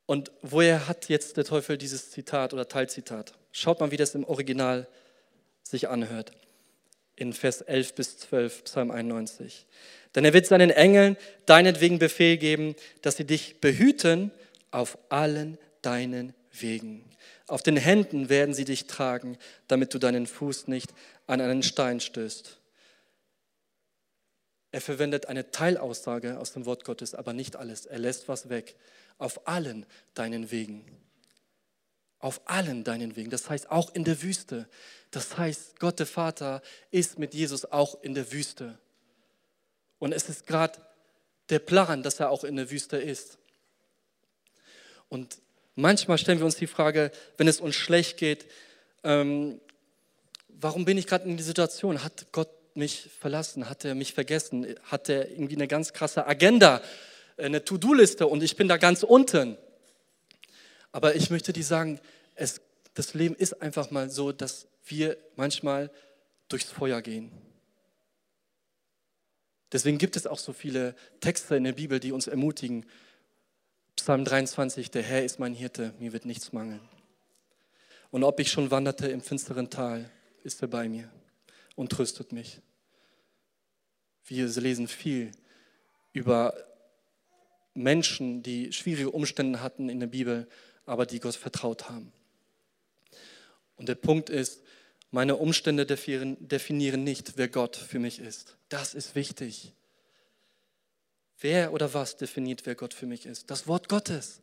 [0.05, 3.33] Und woher hat jetzt der Teufel dieses Zitat oder Teilzitat?
[3.51, 4.87] Schaut mal, wie das im Original
[5.61, 6.31] sich anhört.
[7.19, 9.65] In Vers 11 bis 12, Psalm 91.
[10.15, 14.31] Denn er wird seinen Engeln deinetwegen Befehl geben, dass sie dich behüten
[14.71, 17.03] auf allen deinen Wegen.
[17.47, 20.93] Auf den Händen werden sie dich tragen, damit du deinen Fuß nicht
[21.27, 22.57] an einen Stein stößt.
[24.71, 27.85] Er verwendet eine Teilaussage aus dem Wort Gottes, aber nicht alles.
[27.85, 28.75] Er lässt was weg.
[29.17, 30.85] Auf allen deinen Wegen.
[32.19, 33.29] Auf allen deinen Wegen.
[33.29, 34.67] Das heißt auch in der Wüste.
[35.11, 38.77] Das heißt, Gott der Vater ist mit Jesus auch in der Wüste.
[39.97, 40.79] Und es ist gerade
[41.49, 43.37] der Plan, dass er auch in der Wüste ist.
[45.07, 45.39] Und
[45.75, 48.45] manchmal stellen wir uns die Frage, wenn es uns schlecht geht,
[49.03, 49.59] ähm,
[50.47, 52.03] warum bin ich gerade in die Situation?
[52.03, 53.69] Hat Gott mich verlassen?
[53.69, 54.75] Hat er mich vergessen?
[54.83, 56.81] Hat er irgendwie eine ganz krasse Agenda,
[57.37, 59.57] eine To-Do-Liste und ich bin da ganz unten?
[60.91, 61.99] Aber ich möchte dir sagen,
[62.35, 62.61] es,
[62.93, 65.91] das Leben ist einfach mal so, dass wir manchmal
[66.47, 67.31] durchs Feuer gehen.
[69.71, 72.85] Deswegen gibt es auch so viele Texte in der Bibel, die uns ermutigen.
[73.95, 76.81] Psalm 23, der Herr ist mein Hirte, mir wird nichts mangeln.
[78.09, 80.09] Und ob ich schon wanderte im finsteren Tal,
[80.43, 81.11] ist er bei mir
[81.75, 82.59] und tröstet mich.
[84.25, 85.31] Wir lesen viel
[86.13, 86.53] über
[87.75, 90.47] Menschen, die schwierige Umstände hatten in der Bibel,
[90.89, 92.11] aber die Gott vertraut haben.
[93.77, 94.61] Und der Punkt ist,
[95.11, 98.57] meine Umstände definieren nicht, wer Gott für mich ist.
[98.69, 99.71] Das ist wichtig.
[101.39, 103.49] Wer oder was definiert, wer Gott für mich ist?
[103.51, 104.41] Das Wort Gottes.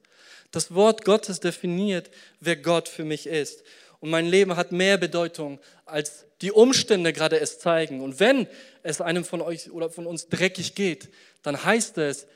[0.53, 3.65] Das Wort Gottes definiert, wer Gott für mich ist.
[3.99, 8.01] Und mein Leben hat mehr Bedeutung, als die Umstände gerade es zeigen.
[8.01, 8.47] Und wenn
[8.85, 11.09] es einem von euch oder von uns dreckig geht,
[11.43, 12.27] dann heißt es,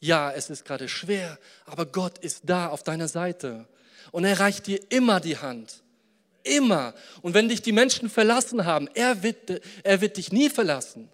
[0.00, 3.66] ja, es ist gerade schwer, aber Gott ist da auf deiner Seite.
[4.12, 5.82] Und er reicht dir immer die Hand.
[6.42, 6.94] Immer.
[7.20, 11.10] Und wenn dich die Menschen verlassen haben, er wird, er wird dich nie verlassen.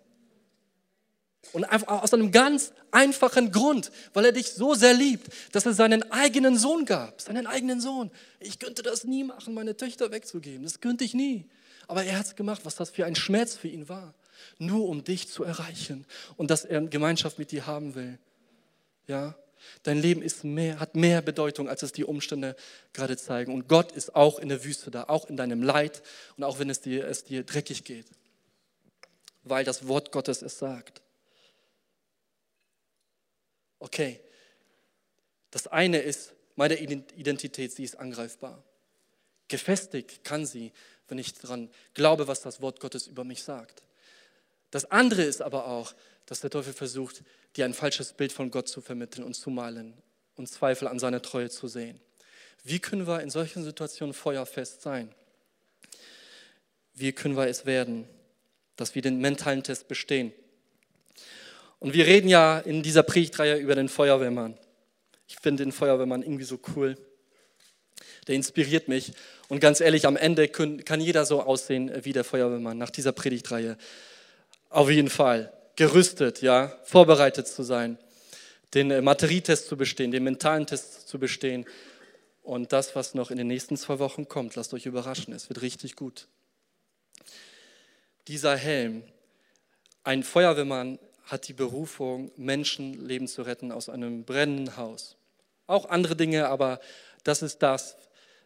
[1.52, 5.72] Und einfach aus einem ganz einfachen Grund, weil er dich so sehr liebt, dass er
[5.72, 7.20] seinen eigenen Sohn gab.
[7.20, 8.10] Seinen eigenen Sohn.
[8.38, 10.62] Ich könnte das nie machen, meine Töchter wegzugeben.
[10.62, 11.46] Das könnte ich nie.
[11.88, 14.14] Aber er hat es gemacht, was das für ein Schmerz für ihn war.
[14.58, 16.04] Nur um dich zu erreichen
[16.36, 18.18] und dass er Gemeinschaft mit dir haben will.
[19.06, 19.36] Ja?
[19.82, 22.56] Dein Leben ist mehr, hat mehr Bedeutung, als es die Umstände
[22.92, 23.54] gerade zeigen.
[23.54, 26.02] Und Gott ist auch in der Wüste da, auch in deinem Leid
[26.36, 28.06] und auch wenn es dir, es dir dreckig geht.
[29.42, 31.02] Weil das Wort Gottes es sagt.
[33.78, 34.20] Okay,
[35.50, 38.62] das eine ist meine Identität, sie ist angreifbar.
[39.48, 40.72] Gefestigt kann sie,
[41.08, 43.82] wenn ich daran glaube, was das Wort Gottes über mich sagt.
[44.70, 45.94] Das andere ist aber auch,
[46.26, 47.22] dass der Teufel versucht,
[47.56, 49.94] dir ein falsches Bild von Gott zu vermitteln und zu malen
[50.34, 52.00] und Zweifel an seiner Treue zu sehen.
[52.64, 55.14] Wie können wir in solchen Situationen feuerfest sein?
[56.94, 58.08] Wie können wir es werden,
[58.76, 60.32] dass wir den mentalen Test bestehen?
[61.78, 64.58] Und wir reden ja in dieser Predigtreihe über den Feuerwehrmann.
[65.28, 66.96] Ich finde den Feuerwehrmann irgendwie so cool.
[68.26, 69.12] Der inspiriert mich.
[69.48, 73.76] Und ganz ehrlich, am Ende kann jeder so aussehen wie der Feuerwehrmann nach dieser Predigtreihe.
[74.76, 75.50] Auf jeden Fall.
[75.76, 77.96] Gerüstet, ja, vorbereitet zu sein,
[78.74, 81.64] den äh, Materietest zu bestehen, den mentalen Test zu bestehen.
[82.42, 85.32] Und das, was noch in den nächsten zwei Wochen kommt, lasst euch überraschen.
[85.32, 86.28] Es wird richtig gut.
[88.28, 89.02] Dieser Helm,
[90.04, 95.16] ein Feuerwehrmann hat die Berufung, Menschenleben zu retten aus einem brennenden Haus.
[95.66, 96.80] Auch andere Dinge, aber
[97.24, 97.96] das ist das.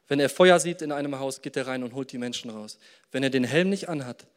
[0.07, 2.79] Wenn er Feuer sieht in einem Haus, geht er rein und holt die Menschen raus.
[3.11, 4.29] Wenn er den Helm nicht anhat,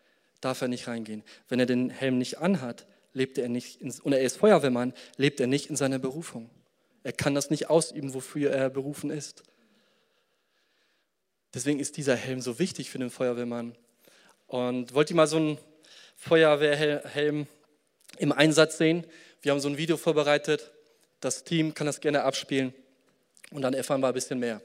[0.46, 1.24] darf er nicht reingehen.
[1.50, 5.40] Wenn er den Helm nicht anhat, lebt er nicht, in, und er ist Feuerwehrmann, lebt
[5.40, 6.50] er nicht in seiner Berufung.
[7.04, 9.44] Er kann das nicht ausüben, wofür er berufen ist.
[11.54, 13.76] Deswegen ist dieser Helm so wichtig für den Feuerwehrmann.
[14.48, 15.58] Und wollt ihr mal so einen
[16.16, 17.48] Feuerwehrhelm
[18.18, 19.06] im Einsatz sehen.
[19.42, 20.72] Wir haben so ein Video vorbereitet.
[21.20, 22.74] Das Team kann das gerne abspielen
[23.52, 24.62] und dann erfahren wir ein bisschen mehr.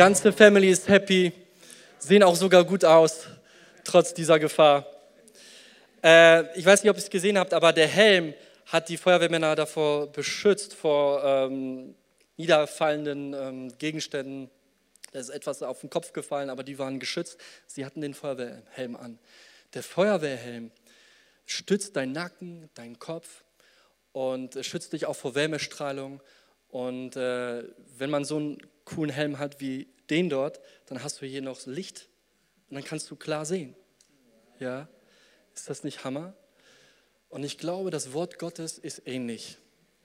[0.00, 1.30] Ganze Family ist happy,
[1.98, 3.26] sehen auch sogar gut aus,
[3.84, 4.86] trotz dieser Gefahr.
[6.02, 8.32] Äh, ich weiß nicht, ob ihr es gesehen habt, aber der Helm
[8.64, 11.94] hat die Feuerwehrmänner davor beschützt, vor ähm,
[12.38, 14.48] niederfallenden ähm, Gegenständen.
[15.12, 17.36] Da ist etwas auf den Kopf gefallen, aber die waren geschützt.
[17.66, 19.18] Sie hatten den Feuerwehrhelm an.
[19.74, 20.70] Der Feuerwehrhelm
[21.44, 23.44] stützt deinen Nacken, deinen Kopf
[24.12, 26.22] und schützt dich auch vor Wärmestrahlung.
[26.70, 27.64] Und äh,
[27.98, 28.58] wenn man so einen
[28.94, 32.08] coolen Helm hat wie den dort, dann hast du hier noch Licht
[32.68, 33.74] und dann kannst du klar sehen.
[34.58, 34.88] Ja,
[35.54, 36.34] ist das nicht Hammer?
[37.28, 39.56] Und ich glaube, das Wort Gottes ist ähnlich,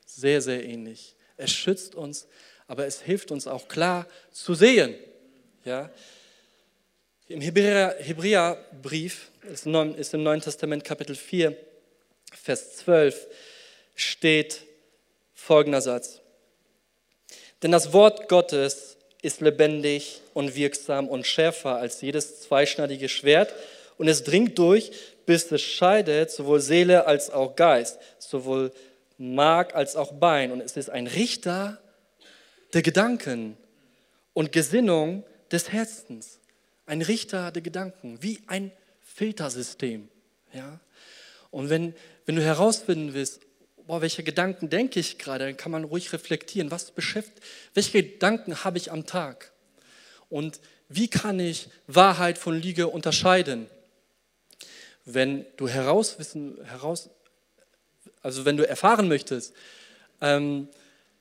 [0.05, 1.15] sehr, sehr ähnlich.
[1.37, 2.27] Es schützt uns,
[2.67, 4.95] aber es hilft uns auch klar zu sehen.
[5.63, 5.91] Ja?
[7.27, 11.57] Im Hebräerbrief, ist im Neuen Testament Kapitel 4,
[12.31, 13.27] Vers 12,
[13.95, 14.61] steht
[15.33, 16.21] folgender Satz.
[17.65, 23.55] Denn das Wort Gottes ist lebendig und wirksam und schärfer als jedes zweischneidige Schwert
[23.97, 24.91] und es dringt durch,
[25.25, 28.71] bis es scheidet sowohl Seele als auch Geist, sowohl
[29.17, 30.51] Mark als auch Bein.
[30.51, 31.81] Und es ist ein Richter
[32.75, 33.57] der Gedanken
[34.35, 36.37] und Gesinnung des Herzens.
[36.85, 40.07] Ein Richter der Gedanken, wie ein Filtersystem.
[40.53, 40.79] Ja?
[41.49, 41.95] Und wenn,
[42.27, 43.41] wenn du herausfinden willst,
[43.87, 47.41] boah, welche Gedanken denke ich gerade, dann kann man ruhig reflektieren, was beschäftigt,
[47.73, 49.51] welche Gedanken habe ich am Tag?
[50.29, 53.67] Und wie kann ich Wahrheit von Lüge unterscheiden?
[55.05, 57.09] Wenn du herauswissen, heraus,
[58.21, 59.53] also wenn du erfahren möchtest,
[60.21, 60.67] ähm,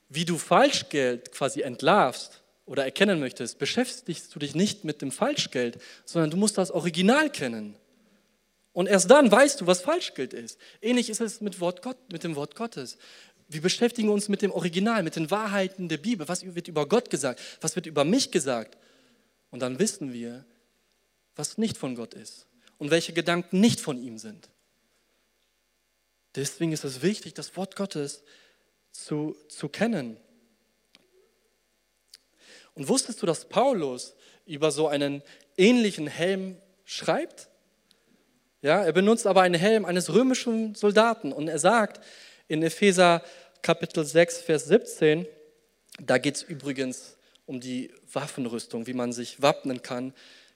[0.09, 5.79] wie du Falschgeld quasi entlarvst oder erkennen möchtest, beschäftigst du dich nicht mit dem Falschgeld,
[6.03, 7.75] sondern du musst das Original kennen.
[8.75, 10.59] Und erst dann weißt du, was Falschgeld ist.
[10.81, 12.97] Ähnlich ist es mit, Wort Gott, mit dem Wort Gottes.
[13.47, 16.27] Wir beschäftigen uns mit dem Original, mit den Wahrheiten der Bibel.
[16.27, 17.39] Was wird über Gott gesagt?
[17.61, 18.77] Was wird über mich gesagt?
[19.49, 20.43] Und dann wissen wir,
[21.37, 24.49] was nicht von Gott ist und welche Gedanken nicht von ihm sind.
[26.35, 28.23] Deswegen ist es wichtig, das Wort Gottes
[28.91, 30.17] zu, zu kennen.
[32.73, 35.23] Und wusstest du, dass Paulus über so einen
[35.55, 37.47] ähnlichen Helm schreibt?
[38.65, 42.03] Ja, er benutzt aber einen Helm eines römischen Soldaten und er sagt
[42.47, 43.21] in Epheser
[43.61, 45.27] Kapitel 6, Vers 17,
[45.99, 50.15] da geht es übrigens um die Waffenrüstung, wie man sich wappnen kann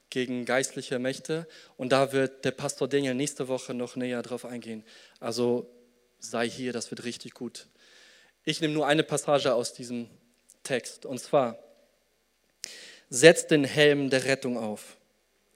[0.10, 1.46] gegen geistliche Mächte.
[1.78, 4.84] Und da wird der Pastor Daniel nächste Woche noch näher drauf eingehen.
[5.20, 5.70] Also
[6.18, 7.68] sei hier, das wird richtig gut.
[8.44, 10.10] Ich nehme nur eine Passage aus diesem
[10.64, 11.06] Text.
[11.06, 11.60] Und zwar,
[13.12, 14.98] setzt den Helm der Rettung auf.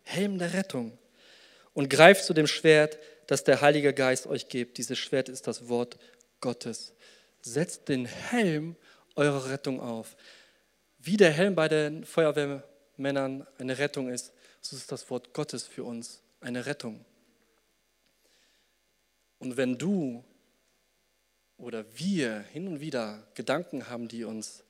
[0.03, 0.99] Helm der Rettung
[1.73, 4.77] und greift zu dem Schwert, das der Heilige Geist euch gibt.
[4.77, 5.97] Dieses Schwert ist das Wort
[6.39, 6.93] Gottes.
[7.41, 8.75] Setzt den Helm
[9.15, 10.15] eurer Rettung auf.
[10.99, 14.31] Wie der Helm bei den Feuerwehrmännern eine Rettung ist,
[14.62, 17.03] so ist das Wort Gottes für uns eine Rettung.
[19.39, 20.23] Und wenn du
[21.57, 24.63] oder wir hin und wieder Gedanken haben, die uns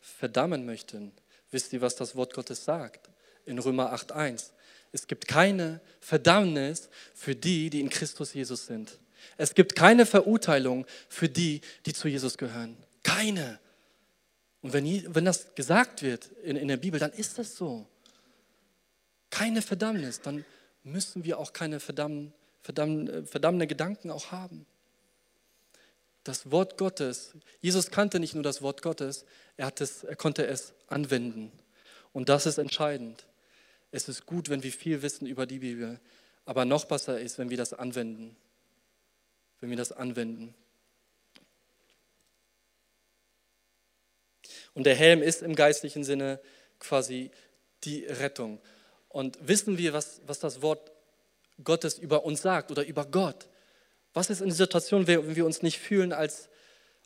[0.00, 1.12] verdammen möchten,
[1.50, 3.10] wisst ihr, was das Wort Gottes sagt?
[3.44, 4.50] In Römer 8.1.
[4.92, 8.98] Es gibt keine Verdammnis für die, die in Christus Jesus sind.
[9.36, 12.76] Es gibt keine Verurteilung für die, die zu Jesus gehören.
[13.02, 13.58] Keine.
[14.62, 17.86] Und wenn, wenn das gesagt wird in, in der Bibel, dann ist das so.
[19.30, 20.20] Keine Verdammnis.
[20.20, 20.44] Dann
[20.82, 24.66] müssen wir auch keine verdamm, verdamm, verdammende Gedanken auch haben.
[26.24, 29.24] Das Wort Gottes, Jesus kannte nicht nur das Wort Gottes,
[29.56, 31.50] er, es, er konnte es anwenden.
[32.12, 33.24] Und das ist entscheidend.
[33.92, 36.00] Es ist gut, wenn wir viel wissen über die Bibel,
[36.44, 38.36] aber noch besser ist, wenn wir das anwenden.
[39.60, 40.54] Wenn wir das anwenden.
[44.74, 46.40] Und der Helm ist im geistlichen Sinne
[46.78, 47.30] quasi
[47.84, 48.60] die Rettung.
[49.08, 50.92] Und wissen wir, was, was das Wort
[51.62, 53.48] Gottes über uns sagt oder über Gott?
[54.12, 56.48] Was ist in der Situation, wenn wir uns nicht fühlen, als,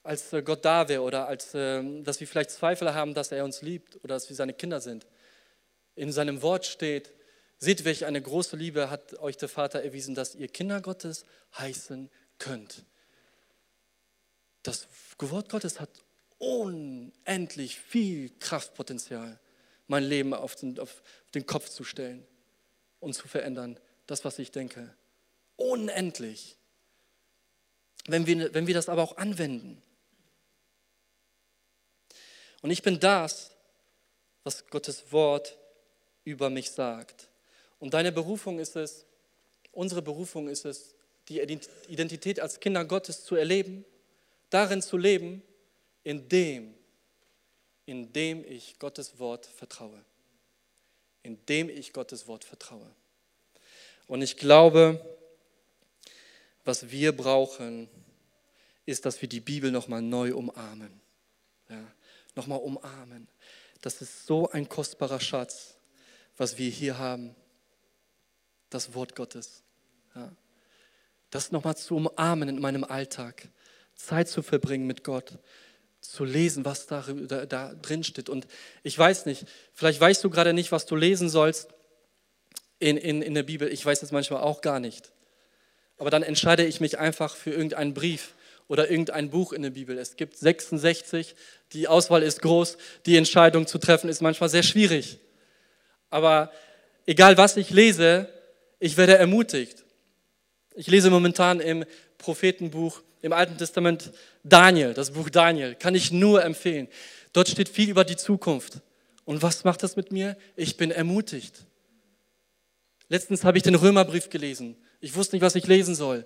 [0.02, 3.62] als Gott da wäre oder als, ähm, dass wir vielleicht Zweifel haben, dass er uns
[3.62, 5.06] liebt oder dass wir seine Kinder sind?
[5.96, 7.12] In seinem Wort steht,
[7.58, 11.24] seht, welche eine große Liebe hat euch der Vater erwiesen, dass ihr Kinder Gottes
[11.58, 12.84] heißen könnt.
[14.62, 15.90] Das Wort Gottes hat
[16.38, 19.38] unendlich viel Kraftpotenzial,
[19.86, 21.02] mein Leben auf den, auf
[21.34, 22.26] den Kopf zu stellen
[23.00, 23.78] und zu verändern.
[24.06, 24.94] Das, was ich denke.
[25.56, 26.56] Unendlich.
[28.06, 29.82] Wenn wir, wenn wir das aber auch anwenden.
[32.60, 33.50] Und ich bin das,
[34.42, 35.56] was Gottes Wort
[36.24, 37.28] über mich sagt.
[37.78, 39.04] Und deine Berufung ist es,
[39.72, 40.94] unsere Berufung ist es,
[41.28, 41.40] die
[41.88, 43.84] Identität als Kinder Gottes zu erleben,
[44.50, 45.42] darin zu leben,
[46.02, 46.74] indem
[47.86, 50.02] Indem ich Gottes Wort vertraue.
[51.22, 52.90] Indem ich Gottes Wort vertraue.
[54.06, 55.00] Und ich glaube,
[56.64, 57.88] was wir brauchen,
[58.86, 61.00] ist, dass wir die Bibel nochmal neu umarmen.
[61.68, 61.84] Ja,
[62.34, 63.28] nochmal umarmen.
[63.82, 65.74] Das ist so ein kostbarer Schatz,
[66.36, 67.34] was wir hier haben.
[68.70, 69.62] Das Wort Gottes.
[70.14, 70.32] Ja.
[71.30, 73.48] Das nochmal zu umarmen in meinem Alltag.
[73.94, 75.38] Zeit zu verbringen mit Gott.
[76.00, 78.28] Zu lesen, was da, da, da drin steht.
[78.28, 78.46] Und
[78.82, 81.68] ich weiß nicht, vielleicht weißt du gerade nicht, was du lesen sollst
[82.78, 83.72] in, in, in der Bibel.
[83.72, 85.12] Ich weiß das manchmal auch gar nicht.
[85.96, 88.34] Aber dann entscheide ich mich einfach für irgendeinen Brief
[88.68, 89.98] oder irgendein Buch in der Bibel.
[89.98, 91.34] Es gibt 66,
[91.72, 95.18] die Auswahl ist groß, die Entscheidung zu treffen ist manchmal sehr schwierig.
[96.14, 96.52] Aber
[97.06, 98.28] egal was ich lese,
[98.78, 99.82] ich werde ermutigt.
[100.76, 101.84] Ich lese momentan im
[102.18, 104.12] Prophetenbuch im Alten Testament
[104.44, 106.86] Daniel, das Buch Daniel, kann ich nur empfehlen.
[107.32, 108.74] Dort steht viel über die Zukunft.
[109.24, 110.36] Und was macht das mit mir?
[110.54, 111.64] Ich bin ermutigt.
[113.08, 114.76] Letztens habe ich den Römerbrief gelesen.
[115.00, 116.24] Ich wusste nicht, was ich lesen soll.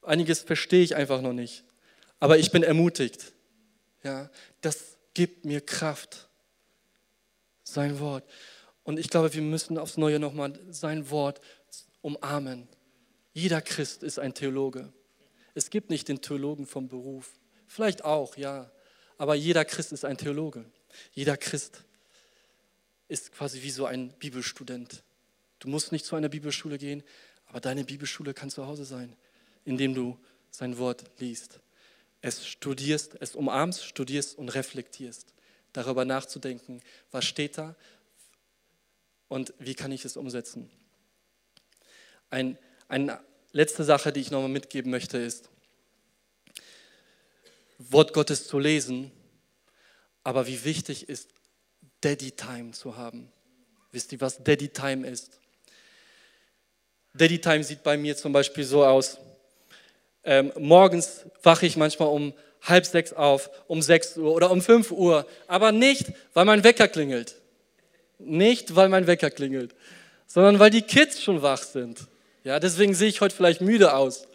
[0.00, 1.62] Einiges verstehe ich einfach noch nicht.
[2.20, 3.34] Aber ich bin ermutigt.
[4.02, 4.30] Ja,
[4.62, 6.30] das gibt mir Kraft.
[7.64, 8.24] Sein Wort.
[8.84, 11.40] Und ich glaube, wir müssen aufs Neue nochmal sein Wort
[12.00, 12.68] umarmen.
[13.32, 14.92] Jeder Christ ist ein Theologe.
[15.54, 17.30] Es gibt nicht den Theologen vom Beruf.
[17.66, 18.70] Vielleicht auch, ja.
[19.18, 20.64] Aber jeder Christ ist ein Theologe.
[21.12, 21.84] Jeder Christ
[23.08, 25.02] ist quasi wie so ein Bibelstudent.
[25.58, 27.02] Du musst nicht zu einer Bibelschule gehen,
[27.46, 29.14] aber deine Bibelschule kann zu Hause sein,
[29.64, 30.18] indem du
[30.50, 31.60] sein Wort liest.
[32.20, 35.34] Es studierst, es umarmst, studierst und reflektierst.
[35.72, 37.76] Darüber nachzudenken, was steht da
[39.32, 40.70] und wie kann ich es umsetzen.
[42.28, 43.18] Ein, eine
[43.52, 45.48] letzte Sache, die ich nochmal mitgeben möchte, ist,
[47.78, 49.10] Wort Gottes zu lesen,
[50.22, 51.30] aber wie wichtig ist,
[52.02, 53.32] Daddy Time zu haben.
[53.90, 55.40] Wisst ihr, was Daddy Time ist?
[57.14, 59.16] Daddy Time sieht bei mir zum Beispiel so aus.
[60.24, 64.90] Ähm, morgens wache ich manchmal um halb sechs auf, um sechs Uhr oder um fünf
[64.90, 67.41] Uhr, aber nicht, weil mein Wecker klingelt.
[68.24, 69.74] Nicht, weil mein Wecker klingelt,
[70.26, 72.06] sondern weil die Kids schon wach sind.
[72.44, 74.26] Ja, deswegen sehe ich heute vielleicht müde aus.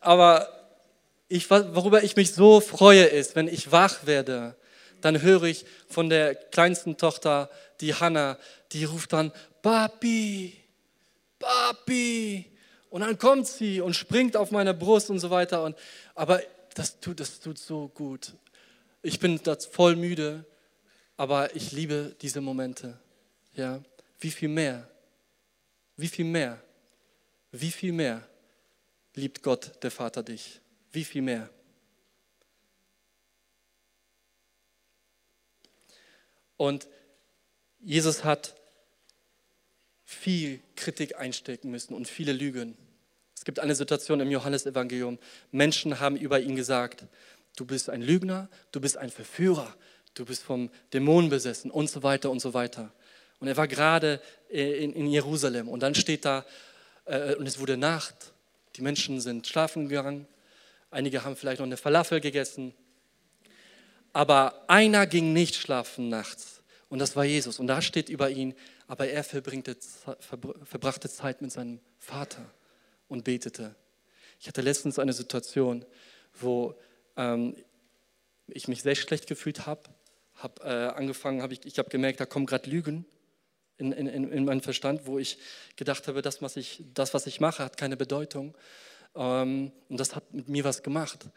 [0.00, 0.48] Aber
[1.28, 4.56] ich, worüber ich mich so freue, ist, wenn ich wach werde,
[5.00, 7.48] dann höre ich von der kleinsten Tochter,
[7.80, 8.36] die Hannah,
[8.72, 10.56] die ruft dann, Papi,
[11.38, 12.46] Papi.
[12.90, 15.62] Und dann kommt sie und springt auf meine Brust und so weiter.
[15.62, 15.76] Und,
[16.14, 16.42] aber
[16.74, 18.32] das tut, das tut so gut.
[19.02, 20.44] Ich bin da voll müde,
[21.20, 22.98] aber ich liebe diese Momente.
[23.54, 23.82] Ja,
[24.20, 24.88] wie viel mehr?
[25.98, 26.58] Wie viel mehr?
[27.52, 28.26] Wie viel mehr
[29.14, 30.62] liebt Gott, der Vater, dich?
[30.92, 31.50] Wie viel mehr?
[36.56, 36.88] Und
[37.80, 38.54] Jesus hat
[40.06, 42.78] viel Kritik einstecken müssen und viele Lügen.
[43.36, 45.18] Es gibt eine Situation im Johannesevangelium.
[45.52, 47.04] Menschen haben über ihn gesagt,
[47.56, 49.76] du bist ein Lügner, du bist ein Verführer,
[50.14, 52.92] du bist vom Dämonen besessen und so weiter und so weiter.
[53.38, 54.20] Und er war gerade
[54.50, 56.44] äh, in, in Jerusalem und dann steht da,
[57.06, 58.32] äh, und es wurde Nacht,
[58.76, 60.26] die Menschen sind schlafen gegangen,
[60.90, 62.74] einige haben vielleicht noch eine Falafel gegessen,
[64.12, 67.58] aber einer ging nicht schlafen nachts und das war Jesus.
[67.58, 68.54] Und da steht über ihn,
[68.88, 72.44] aber er verbrachte Zeit mit seinem Vater
[73.08, 73.76] und betete.
[74.40, 75.84] Ich hatte letztens eine Situation,
[76.34, 76.74] wo
[77.16, 77.54] ähm,
[78.48, 79.82] ich mich sehr schlecht gefühlt habe.
[80.42, 83.04] Hab, äh, angefangen, hab ich, ich habe gemerkt, da kommen gerade Lügen
[83.78, 85.38] in, in, in meinen Verstand, wo ich
[85.76, 88.56] gedacht habe, das, was ich, das, was ich mache, hat keine Bedeutung.
[89.14, 91.28] Ähm, und das hat mit mir was gemacht.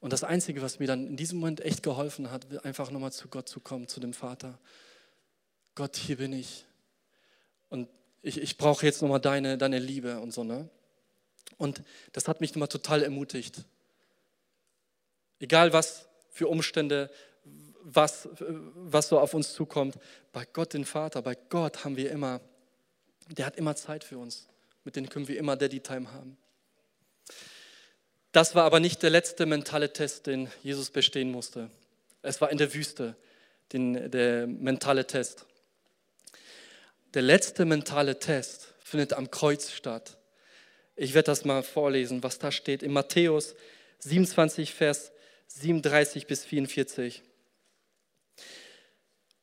[0.00, 3.28] Und das Einzige, was mir dann in diesem Moment echt geholfen hat, einfach nochmal zu
[3.28, 4.58] Gott zu kommen, zu dem Vater.
[5.74, 6.64] Gott, hier bin ich
[7.68, 7.88] und
[8.22, 10.44] ich, ich brauche jetzt nochmal deine, deine Liebe und so.
[10.44, 10.68] Ne?
[11.56, 11.82] Und
[12.12, 13.64] das hat mich nochmal total ermutigt.
[15.40, 17.10] Egal was für Umstände,
[17.94, 18.28] was,
[18.74, 19.98] was so auf uns zukommt,
[20.32, 22.40] bei Gott, den Vater, bei Gott haben wir immer,
[23.28, 24.46] der hat immer Zeit für uns.
[24.84, 26.36] Mit denen können wir immer Daddy Time haben.
[28.32, 31.70] Das war aber nicht der letzte mentale Test, den Jesus bestehen musste.
[32.22, 33.16] Es war in der Wüste,
[33.72, 35.46] den, der mentale Test.
[37.14, 40.18] Der letzte mentale Test findet am Kreuz statt.
[40.94, 43.54] Ich werde das mal vorlesen, was da steht in Matthäus
[44.00, 45.10] 27, Vers
[45.46, 47.22] 37 bis 44.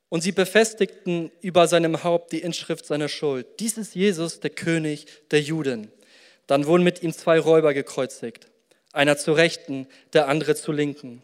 [0.09, 3.47] Und sie befestigten über seinem Haupt die Inschrift seiner Schuld.
[3.59, 5.91] Dies ist Jesus, der König der Juden.
[6.47, 8.47] Dann wurden mit ihm zwei Räuber gekreuzigt,
[8.93, 11.23] einer zur Rechten, der andere zur Linken.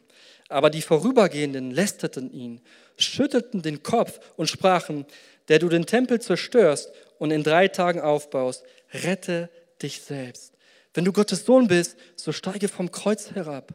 [0.50, 2.62] Aber die Vorübergehenden lästerten ihn,
[2.98, 5.06] schüttelten den Kopf und sprachen,
[5.48, 8.64] der du den Tempel zerstörst und in drei Tagen aufbaust,
[8.94, 9.50] rette
[9.82, 10.54] dich selbst.
[10.94, 13.74] Wenn du Gottes Sohn bist, so steige vom Kreuz herab.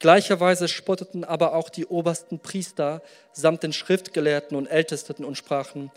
[0.00, 5.90] Gleicherweise spotteten aber auch die obersten Priester samt den Schriftgelehrten und Ältesten und sprachen,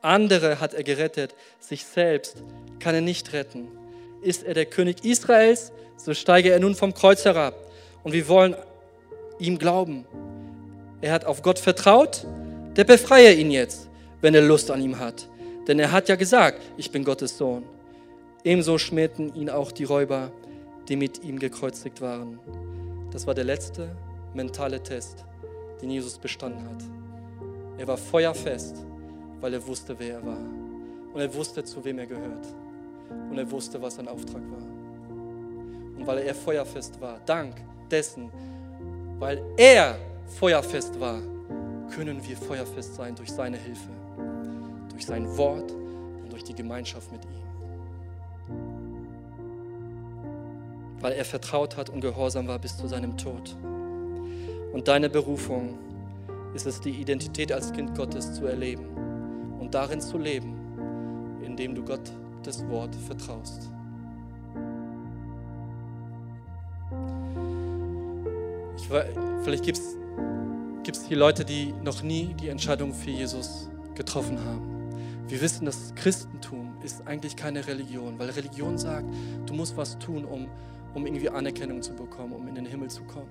[0.00, 2.44] andere hat er gerettet, sich selbst
[2.78, 3.66] kann er nicht retten.
[4.22, 7.54] Ist er der König Israels, so steige er nun vom Kreuz herab.
[8.04, 8.54] Und wir wollen
[9.40, 10.06] ihm glauben.
[11.00, 12.24] Er hat auf Gott vertraut,
[12.76, 13.88] der befreie ihn jetzt,
[14.20, 15.28] wenn er Lust an ihm hat.
[15.66, 17.64] Denn er hat ja gesagt, ich bin Gottes Sohn.
[18.44, 20.30] Ebenso schmähten ihn auch die Räuber,
[20.88, 22.38] die mit ihm gekreuzigt waren.
[23.10, 23.88] Das war der letzte
[24.34, 25.24] mentale Test,
[25.80, 26.82] den Jesus bestanden hat.
[27.78, 28.84] Er war feuerfest,
[29.40, 30.40] weil er wusste, wer er war.
[31.14, 32.46] Und er wusste, zu wem er gehört.
[33.30, 34.58] Und er wusste, was sein Auftrag war.
[35.96, 37.54] Und weil er feuerfest war, dank
[37.90, 38.30] dessen,
[39.18, 39.98] weil er
[40.38, 41.20] feuerfest war,
[41.90, 43.90] können wir feuerfest sein durch seine Hilfe,
[44.90, 47.47] durch sein Wort und durch die Gemeinschaft mit ihm.
[51.00, 53.56] Weil er vertraut hat und gehorsam war bis zu seinem Tod.
[54.72, 55.78] Und deine Berufung
[56.54, 58.86] ist es, die Identität als Kind Gottes zu erleben
[59.58, 63.70] und darin zu leben, indem du Gott das Wort vertraust.
[68.76, 68.88] Ich,
[69.42, 74.78] vielleicht gibt es hier Leute, die noch nie die Entscheidung für Jesus getroffen haben.
[75.28, 79.06] Wir wissen, das Christentum ist eigentlich keine Religion, weil Religion sagt,
[79.44, 80.48] du musst was tun, um
[80.94, 83.30] um irgendwie Anerkennung zu bekommen, um in den Himmel zu kommen.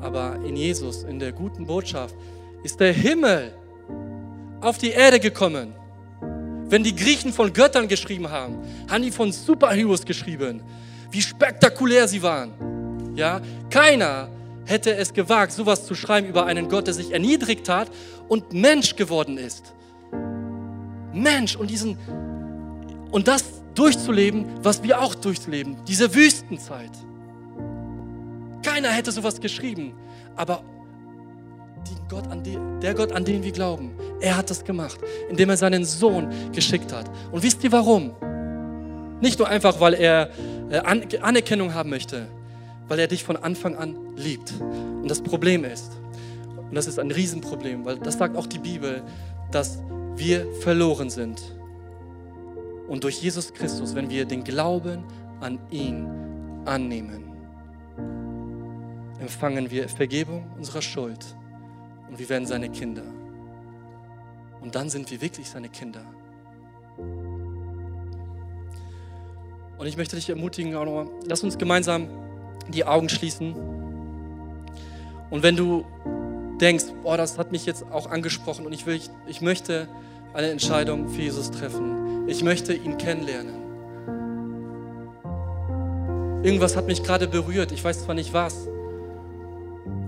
[0.00, 2.14] Aber in Jesus, in der guten Botschaft,
[2.62, 3.52] ist der Himmel
[4.60, 5.74] auf die Erde gekommen.
[6.68, 8.58] Wenn die Griechen von Göttern geschrieben haben,
[8.90, 10.62] haben die von Superheroes geschrieben,
[11.10, 13.14] wie spektakulär sie waren.
[13.16, 14.28] Ja, keiner
[14.66, 17.90] hätte es gewagt, sowas zu schreiben über einen Gott, der sich erniedrigt hat
[18.28, 19.72] und Mensch geworden ist.
[21.12, 21.96] Mensch und diesen
[23.10, 23.44] und das
[23.74, 26.90] durchzuleben, was wir auch durchleben, diese Wüstenzeit.
[28.62, 29.94] Keiner hätte sowas geschrieben,
[30.36, 30.62] aber
[32.08, 32.24] Gott,
[32.82, 34.98] der Gott, an den wir glauben, er hat das gemacht,
[35.28, 37.06] indem er seinen Sohn geschickt hat.
[37.30, 38.12] Und wisst ihr warum?
[39.20, 40.30] Nicht nur einfach, weil er
[40.70, 42.28] äh, Anerkennung haben möchte,
[42.86, 44.54] weil er dich von Anfang an liebt.
[44.60, 45.92] Und das Problem ist,
[46.56, 49.02] und das ist ein Riesenproblem, weil das sagt auch die Bibel,
[49.50, 49.80] dass
[50.16, 51.40] wir verloren sind.
[52.88, 55.04] Und durch Jesus Christus, wenn wir den Glauben
[55.40, 56.08] an ihn
[56.64, 57.24] annehmen,
[59.20, 61.24] empfangen wir Vergebung unserer Schuld
[62.08, 63.02] und wir werden seine Kinder.
[64.62, 66.00] Und dann sind wir wirklich seine Kinder.
[69.76, 72.08] Und ich möchte dich ermutigen, auch nochmal, lass uns gemeinsam
[72.68, 73.54] die Augen schließen.
[75.30, 75.84] Und wenn du
[76.60, 79.88] denkst, boah, das hat mich jetzt auch angesprochen und ich, will, ich möchte
[80.34, 81.97] eine Entscheidung für Jesus treffen,
[82.28, 83.54] ich möchte ihn kennenlernen.
[86.44, 87.72] Irgendwas hat mich gerade berührt.
[87.72, 88.68] Ich weiß zwar nicht was,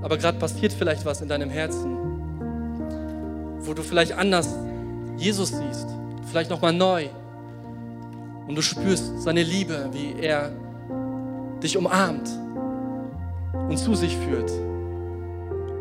[0.03, 1.97] aber gerade passiert vielleicht was in deinem Herzen,
[3.61, 4.55] wo du vielleicht anders
[5.17, 5.89] Jesus siehst,
[6.31, 7.09] vielleicht nochmal neu.
[8.47, 10.53] Und du spürst seine Liebe, wie er
[11.63, 12.29] dich umarmt
[13.69, 14.51] und zu sich führt.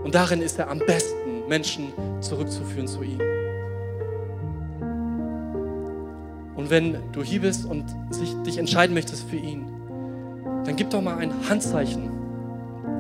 [0.04, 3.20] Und darin ist er am besten, Menschen zurückzuführen zu ihm.
[6.70, 7.84] Und wenn du hier bist und
[8.46, 9.66] dich entscheiden möchtest für ihn,
[10.66, 12.12] dann gib doch mal ein Handzeichen.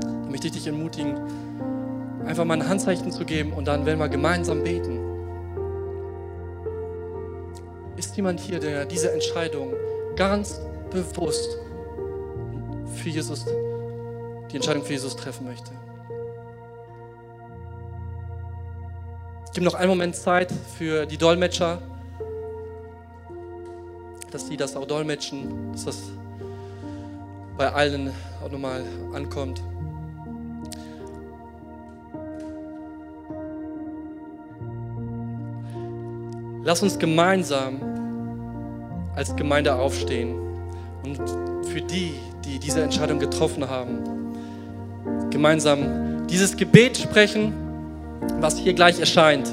[0.01, 1.15] Da möchte ich dich ermutigen,
[2.26, 4.97] einfach mal ein Handzeichen zu geben und dann werden wir gemeinsam beten.
[7.95, 9.74] Ist jemand hier, der diese Entscheidung
[10.15, 10.59] ganz
[10.89, 11.59] bewusst
[12.95, 13.45] für Jesus,
[14.51, 15.70] die Entscheidung für Jesus treffen möchte?
[19.45, 21.84] Es gibt noch einen Moment Zeit für die Dolmetscher
[24.32, 25.97] dass die das auch dolmetschen, dass das
[27.57, 28.11] bei allen
[28.43, 29.61] auch nochmal ankommt.
[36.63, 37.80] Lass uns gemeinsam
[39.15, 40.36] als Gemeinde aufstehen
[41.03, 41.17] und
[41.67, 42.13] für die,
[42.45, 43.99] die diese Entscheidung getroffen haben,
[45.30, 47.53] gemeinsam dieses Gebet sprechen,
[48.39, 49.51] was hier gleich erscheint.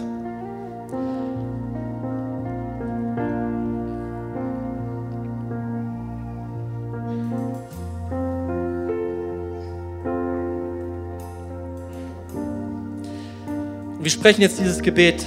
[14.07, 15.27] Wir sprechen jetzt dieses Gebet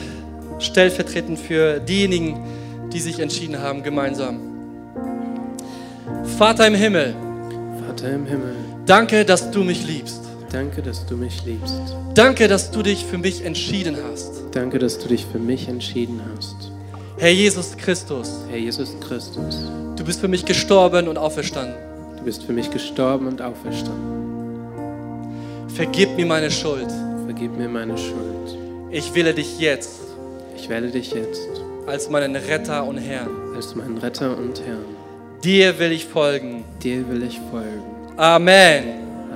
[0.60, 2.40] stellvertretend für diejenigen,
[2.94, 4.40] die sich entschieden haben, gemeinsam.
[6.38, 7.14] Vater im Himmel,
[7.86, 8.56] Vater im Himmel,
[8.86, 10.22] danke, dass du mich liebst.
[10.50, 11.76] Danke, dass du mich liebst.
[12.16, 14.44] Danke, dass du dich für mich entschieden hast.
[14.54, 16.72] Danke, dass du dich für mich entschieden hast.
[17.18, 19.58] Herr Jesus Christus, Herr Jesus Christus,
[19.98, 21.76] du bist für mich gestorben und auferstanden.
[22.16, 24.20] du bist für mich gestorben und auferstanden.
[25.68, 26.88] Vergib mir meine Schuld.
[27.26, 28.69] Vergib mir meine Schuld.
[28.92, 30.00] Ich wähle dich jetzt
[30.56, 31.48] Ich wähle dich jetzt
[31.88, 33.30] als meinen Retter und Herrn.
[33.56, 34.86] als meinen Retter und Herrn.
[35.44, 36.64] Dir will ich folgen.
[36.84, 37.84] Dir will ich folgen.
[38.18, 38.84] Amen.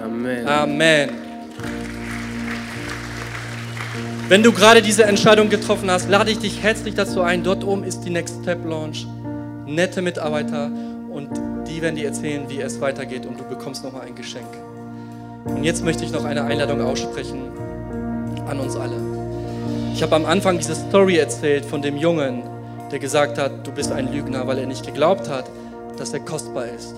[0.04, 0.48] Amen.
[0.48, 1.10] Amen.
[4.28, 7.44] Wenn du gerade diese Entscheidung getroffen hast, lade ich dich herzlich dazu ein.
[7.44, 9.06] Dort oben ist die Next Step Launch.
[9.66, 10.72] Nette Mitarbeiter
[11.12, 11.30] und
[11.68, 14.48] die werden dir erzählen, wie es weitergeht und du bekommst nochmal ein Geschenk.
[15.46, 17.52] Und jetzt möchte ich noch eine Einladung aussprechen
[18.48, 19.13] an uns alle.
[19.94, 22.42] Ich habe am Anfang diese Story erzählt von dem Jungen,
[22.92, 25.46] der gesagt hat, du bist ein Lügner, weil er nicht geglaubt hat,
[25.98, 26.96] dass er kostbar ist.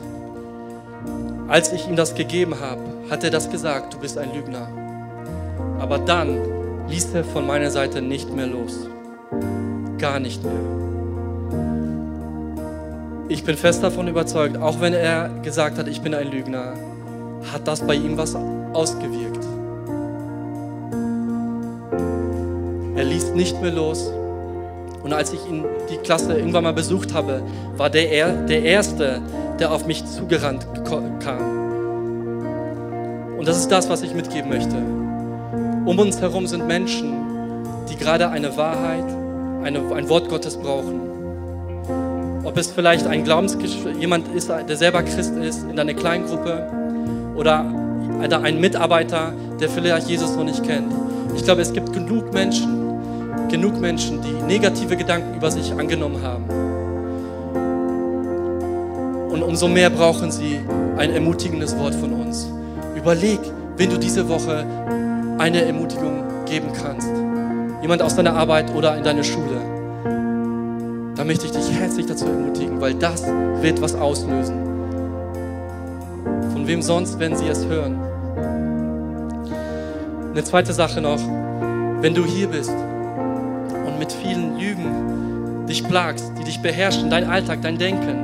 [1.50, 4.70] Als ich ihm das gegeben habe, hat er das gesagt, du bist ein Lügner.
[5.78, 6.39] Aber dann
[6.88, 8.88] ließ er von meiner Seite nicht mehr los.
[9.98, 10.54] Gar nicht mehr.
[13.28, 16.74] Ich bin fest davon überzeugt, auch wenn er gesagt hat, ich bin ein Lügner,
[17.52, 18.36] hat das bei ihm was
[18.74, 19.55] ausgewirkt.
[22.96, 24.10] Er ließ nicht mehr los.
[25.04, 27.41] Und als ich ihn die Klasse irgendwann mal besucht habe,
[27.78, 29.22] war der, er, der Erste,
[29.60, 31.56] der auf mich zugerannt kam.
[33.38, 34.76] Und das ist das, was ich mitgeben möchte.
[35.86, 37.14] Um uns herum sind Menschen,
[37.89, 39.06] die gerade eine Wahrheit,
[39.64, 41.02] eine, ein Wort Gottes brauchen.
[42.43, 43.58] Ob es vielleicht ein Glaubens
[44.00, 46.68] jemand ist, der selber Christ ist, in deiner Kleingruppe
[47.36, 47.66] oder
[48.41, 50.91] ein Mitarbeiter, der vielleicht Jesus noch nicht kennt.
[51.36, 52.85] Ich glaube, es gibt genug Menschen,
[53.56, 56.43] genug Menschen, die negative Gedanken über sich angenommen haben.
[59.32, 60.60] Und umso mehr brauchen sie
[60.97, 62.51] ein ermutigendes Wort von uns.
[62.97, 63.39] Überleg,
[63.78, 64.66] wen du diese Woche
[65.38, 67.08] eine Ermutigung geben kannst.
[67.82, 69.62] Jemand aus deiner Arbeit oder in deiner Schule.
[71.16, 73.26] Da möchte ich dich herzlich dazu ermutigen, weil das
[73.62, 74.56] wird was auslösen.
[76.51, 78.01] Von wem sonst, wenn sie es hören?
[80.34, 81.22] Eine zweite Sache noch,
[82.01, 82.76] wenn du hier bist
[84.06, 88.18] mit vielen Lügen dich plagst, die dich beherrschen, dein Alltag, dein Denken,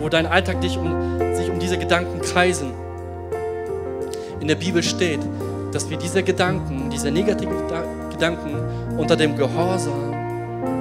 [0.00, 2.72] wo dein Alltag dich um, sich um diese Gedanken kreisen.
[4.40, 5.20] In der Bibel steht,
[5.72, 8.54] dass wir diese Gedanken, diese negativen Geda- Gedanken
[8.96, 10.14] unter dem Gehorsam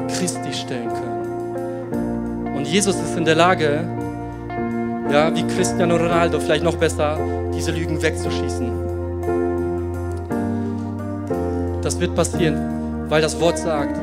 [0.07, 2.55] Christi stellen können.
[2.55, 3.81] Und Jesus ist in der Lage,
[5.11, 7.17] ja, wie Cristiano Ronaldo, vielleicht noch besser,
[7.53, 8.71] diese Lügen wegzuschießen.
[11.81, 12.57] Das wird passieren,
[13.09, 13.97] weil das Wort sagt,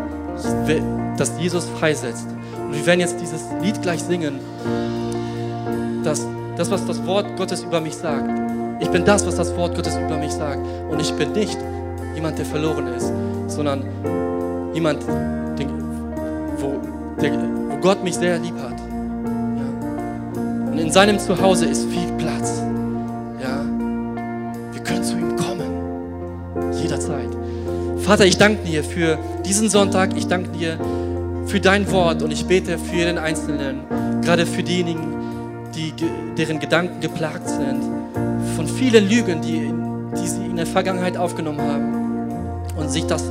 [1.16, 2.26] dass Jesus freisetzt.
[2.59, 4.41] Und wir werden jetzt dieses Lied gleich singen,
[6.03, 6.26] dass
[6.57, 8.28] das, was das Wort Gottes über mich sagt,
[8.80, 10.61] ich bin das, was das Wort Gottes über mich sagt.
[10.91, 11.59] Und ich bin nicht
[12.14, 13.11] jemand, der verloren ist,
[13.49, 13.85] sondern
[14.74, 15.03] jemand,
[15.59, 15.68] den,
[16.59, 16.74] wo,
[17.20, 17.32] der,
[17.68, 18.78] wo Gott mich sehr lieb hat.
[18.78, 20.70] Ja.
[20.70, 22.63] Und in seinem Zuhause ist viel Platz.
[28.05, 30.14] Vater, ich danke dir für diesen Sonntag.
[30.14, 30.78] Ich danke dir
[31.46, 33.80] für dein Wort und ich bete für jeden Einzelnen,
[34.22, 35.16] gerade für diejenigen,
[35.74, 35.94] die,
[36.36, 37.80] deren Gedanken geplagt sind,
[38.57, 39.72] von vielen Lügen, die,
[40.20, 43.24] die sie in der Vergangenheit aufgenommen haben und sich das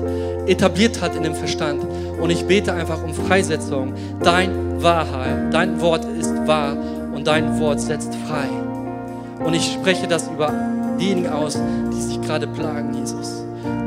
[0.48, 1.86] etabliert hat in dem Verstand.
[2.20, 3.94] Und ich bete einfach um Freisetzung.
[4.24, 6.76] Dein Wahrheit, dein Wort ist wahr
[7.14, 8.48] und dein Wort setzt frei.
[9.46, 10.52] Und ich spreche das über
[11.00, 11.60] diejenigen aus,
[11.96, 13.43] die sich gerade plagen, Jesus.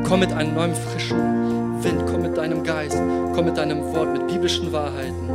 [0.09, 2.97] Komm mit einem neuen frischen Wind, komm mit deinem Geist,
[3.35, 5.31] komm mit deinem Wort, mit biblischen Wahrheiten.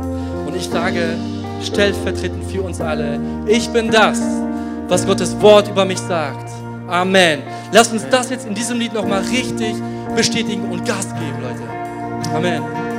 [0.46, 1.16] Und ich sage
[1.62, 4.20] stellvertretend für uns alle, ich bin das,
[4.88, 6.50] was Gottes Wort über mich sagt.
[6.88, 7.42] Amen.
[7.72, 9.74] Lass uns das jetzt in diesem Lied nochmal richtig
[10.16, 12.34] bestätigen und Gas geben, Leute.
[12.34, 12.91] Amen.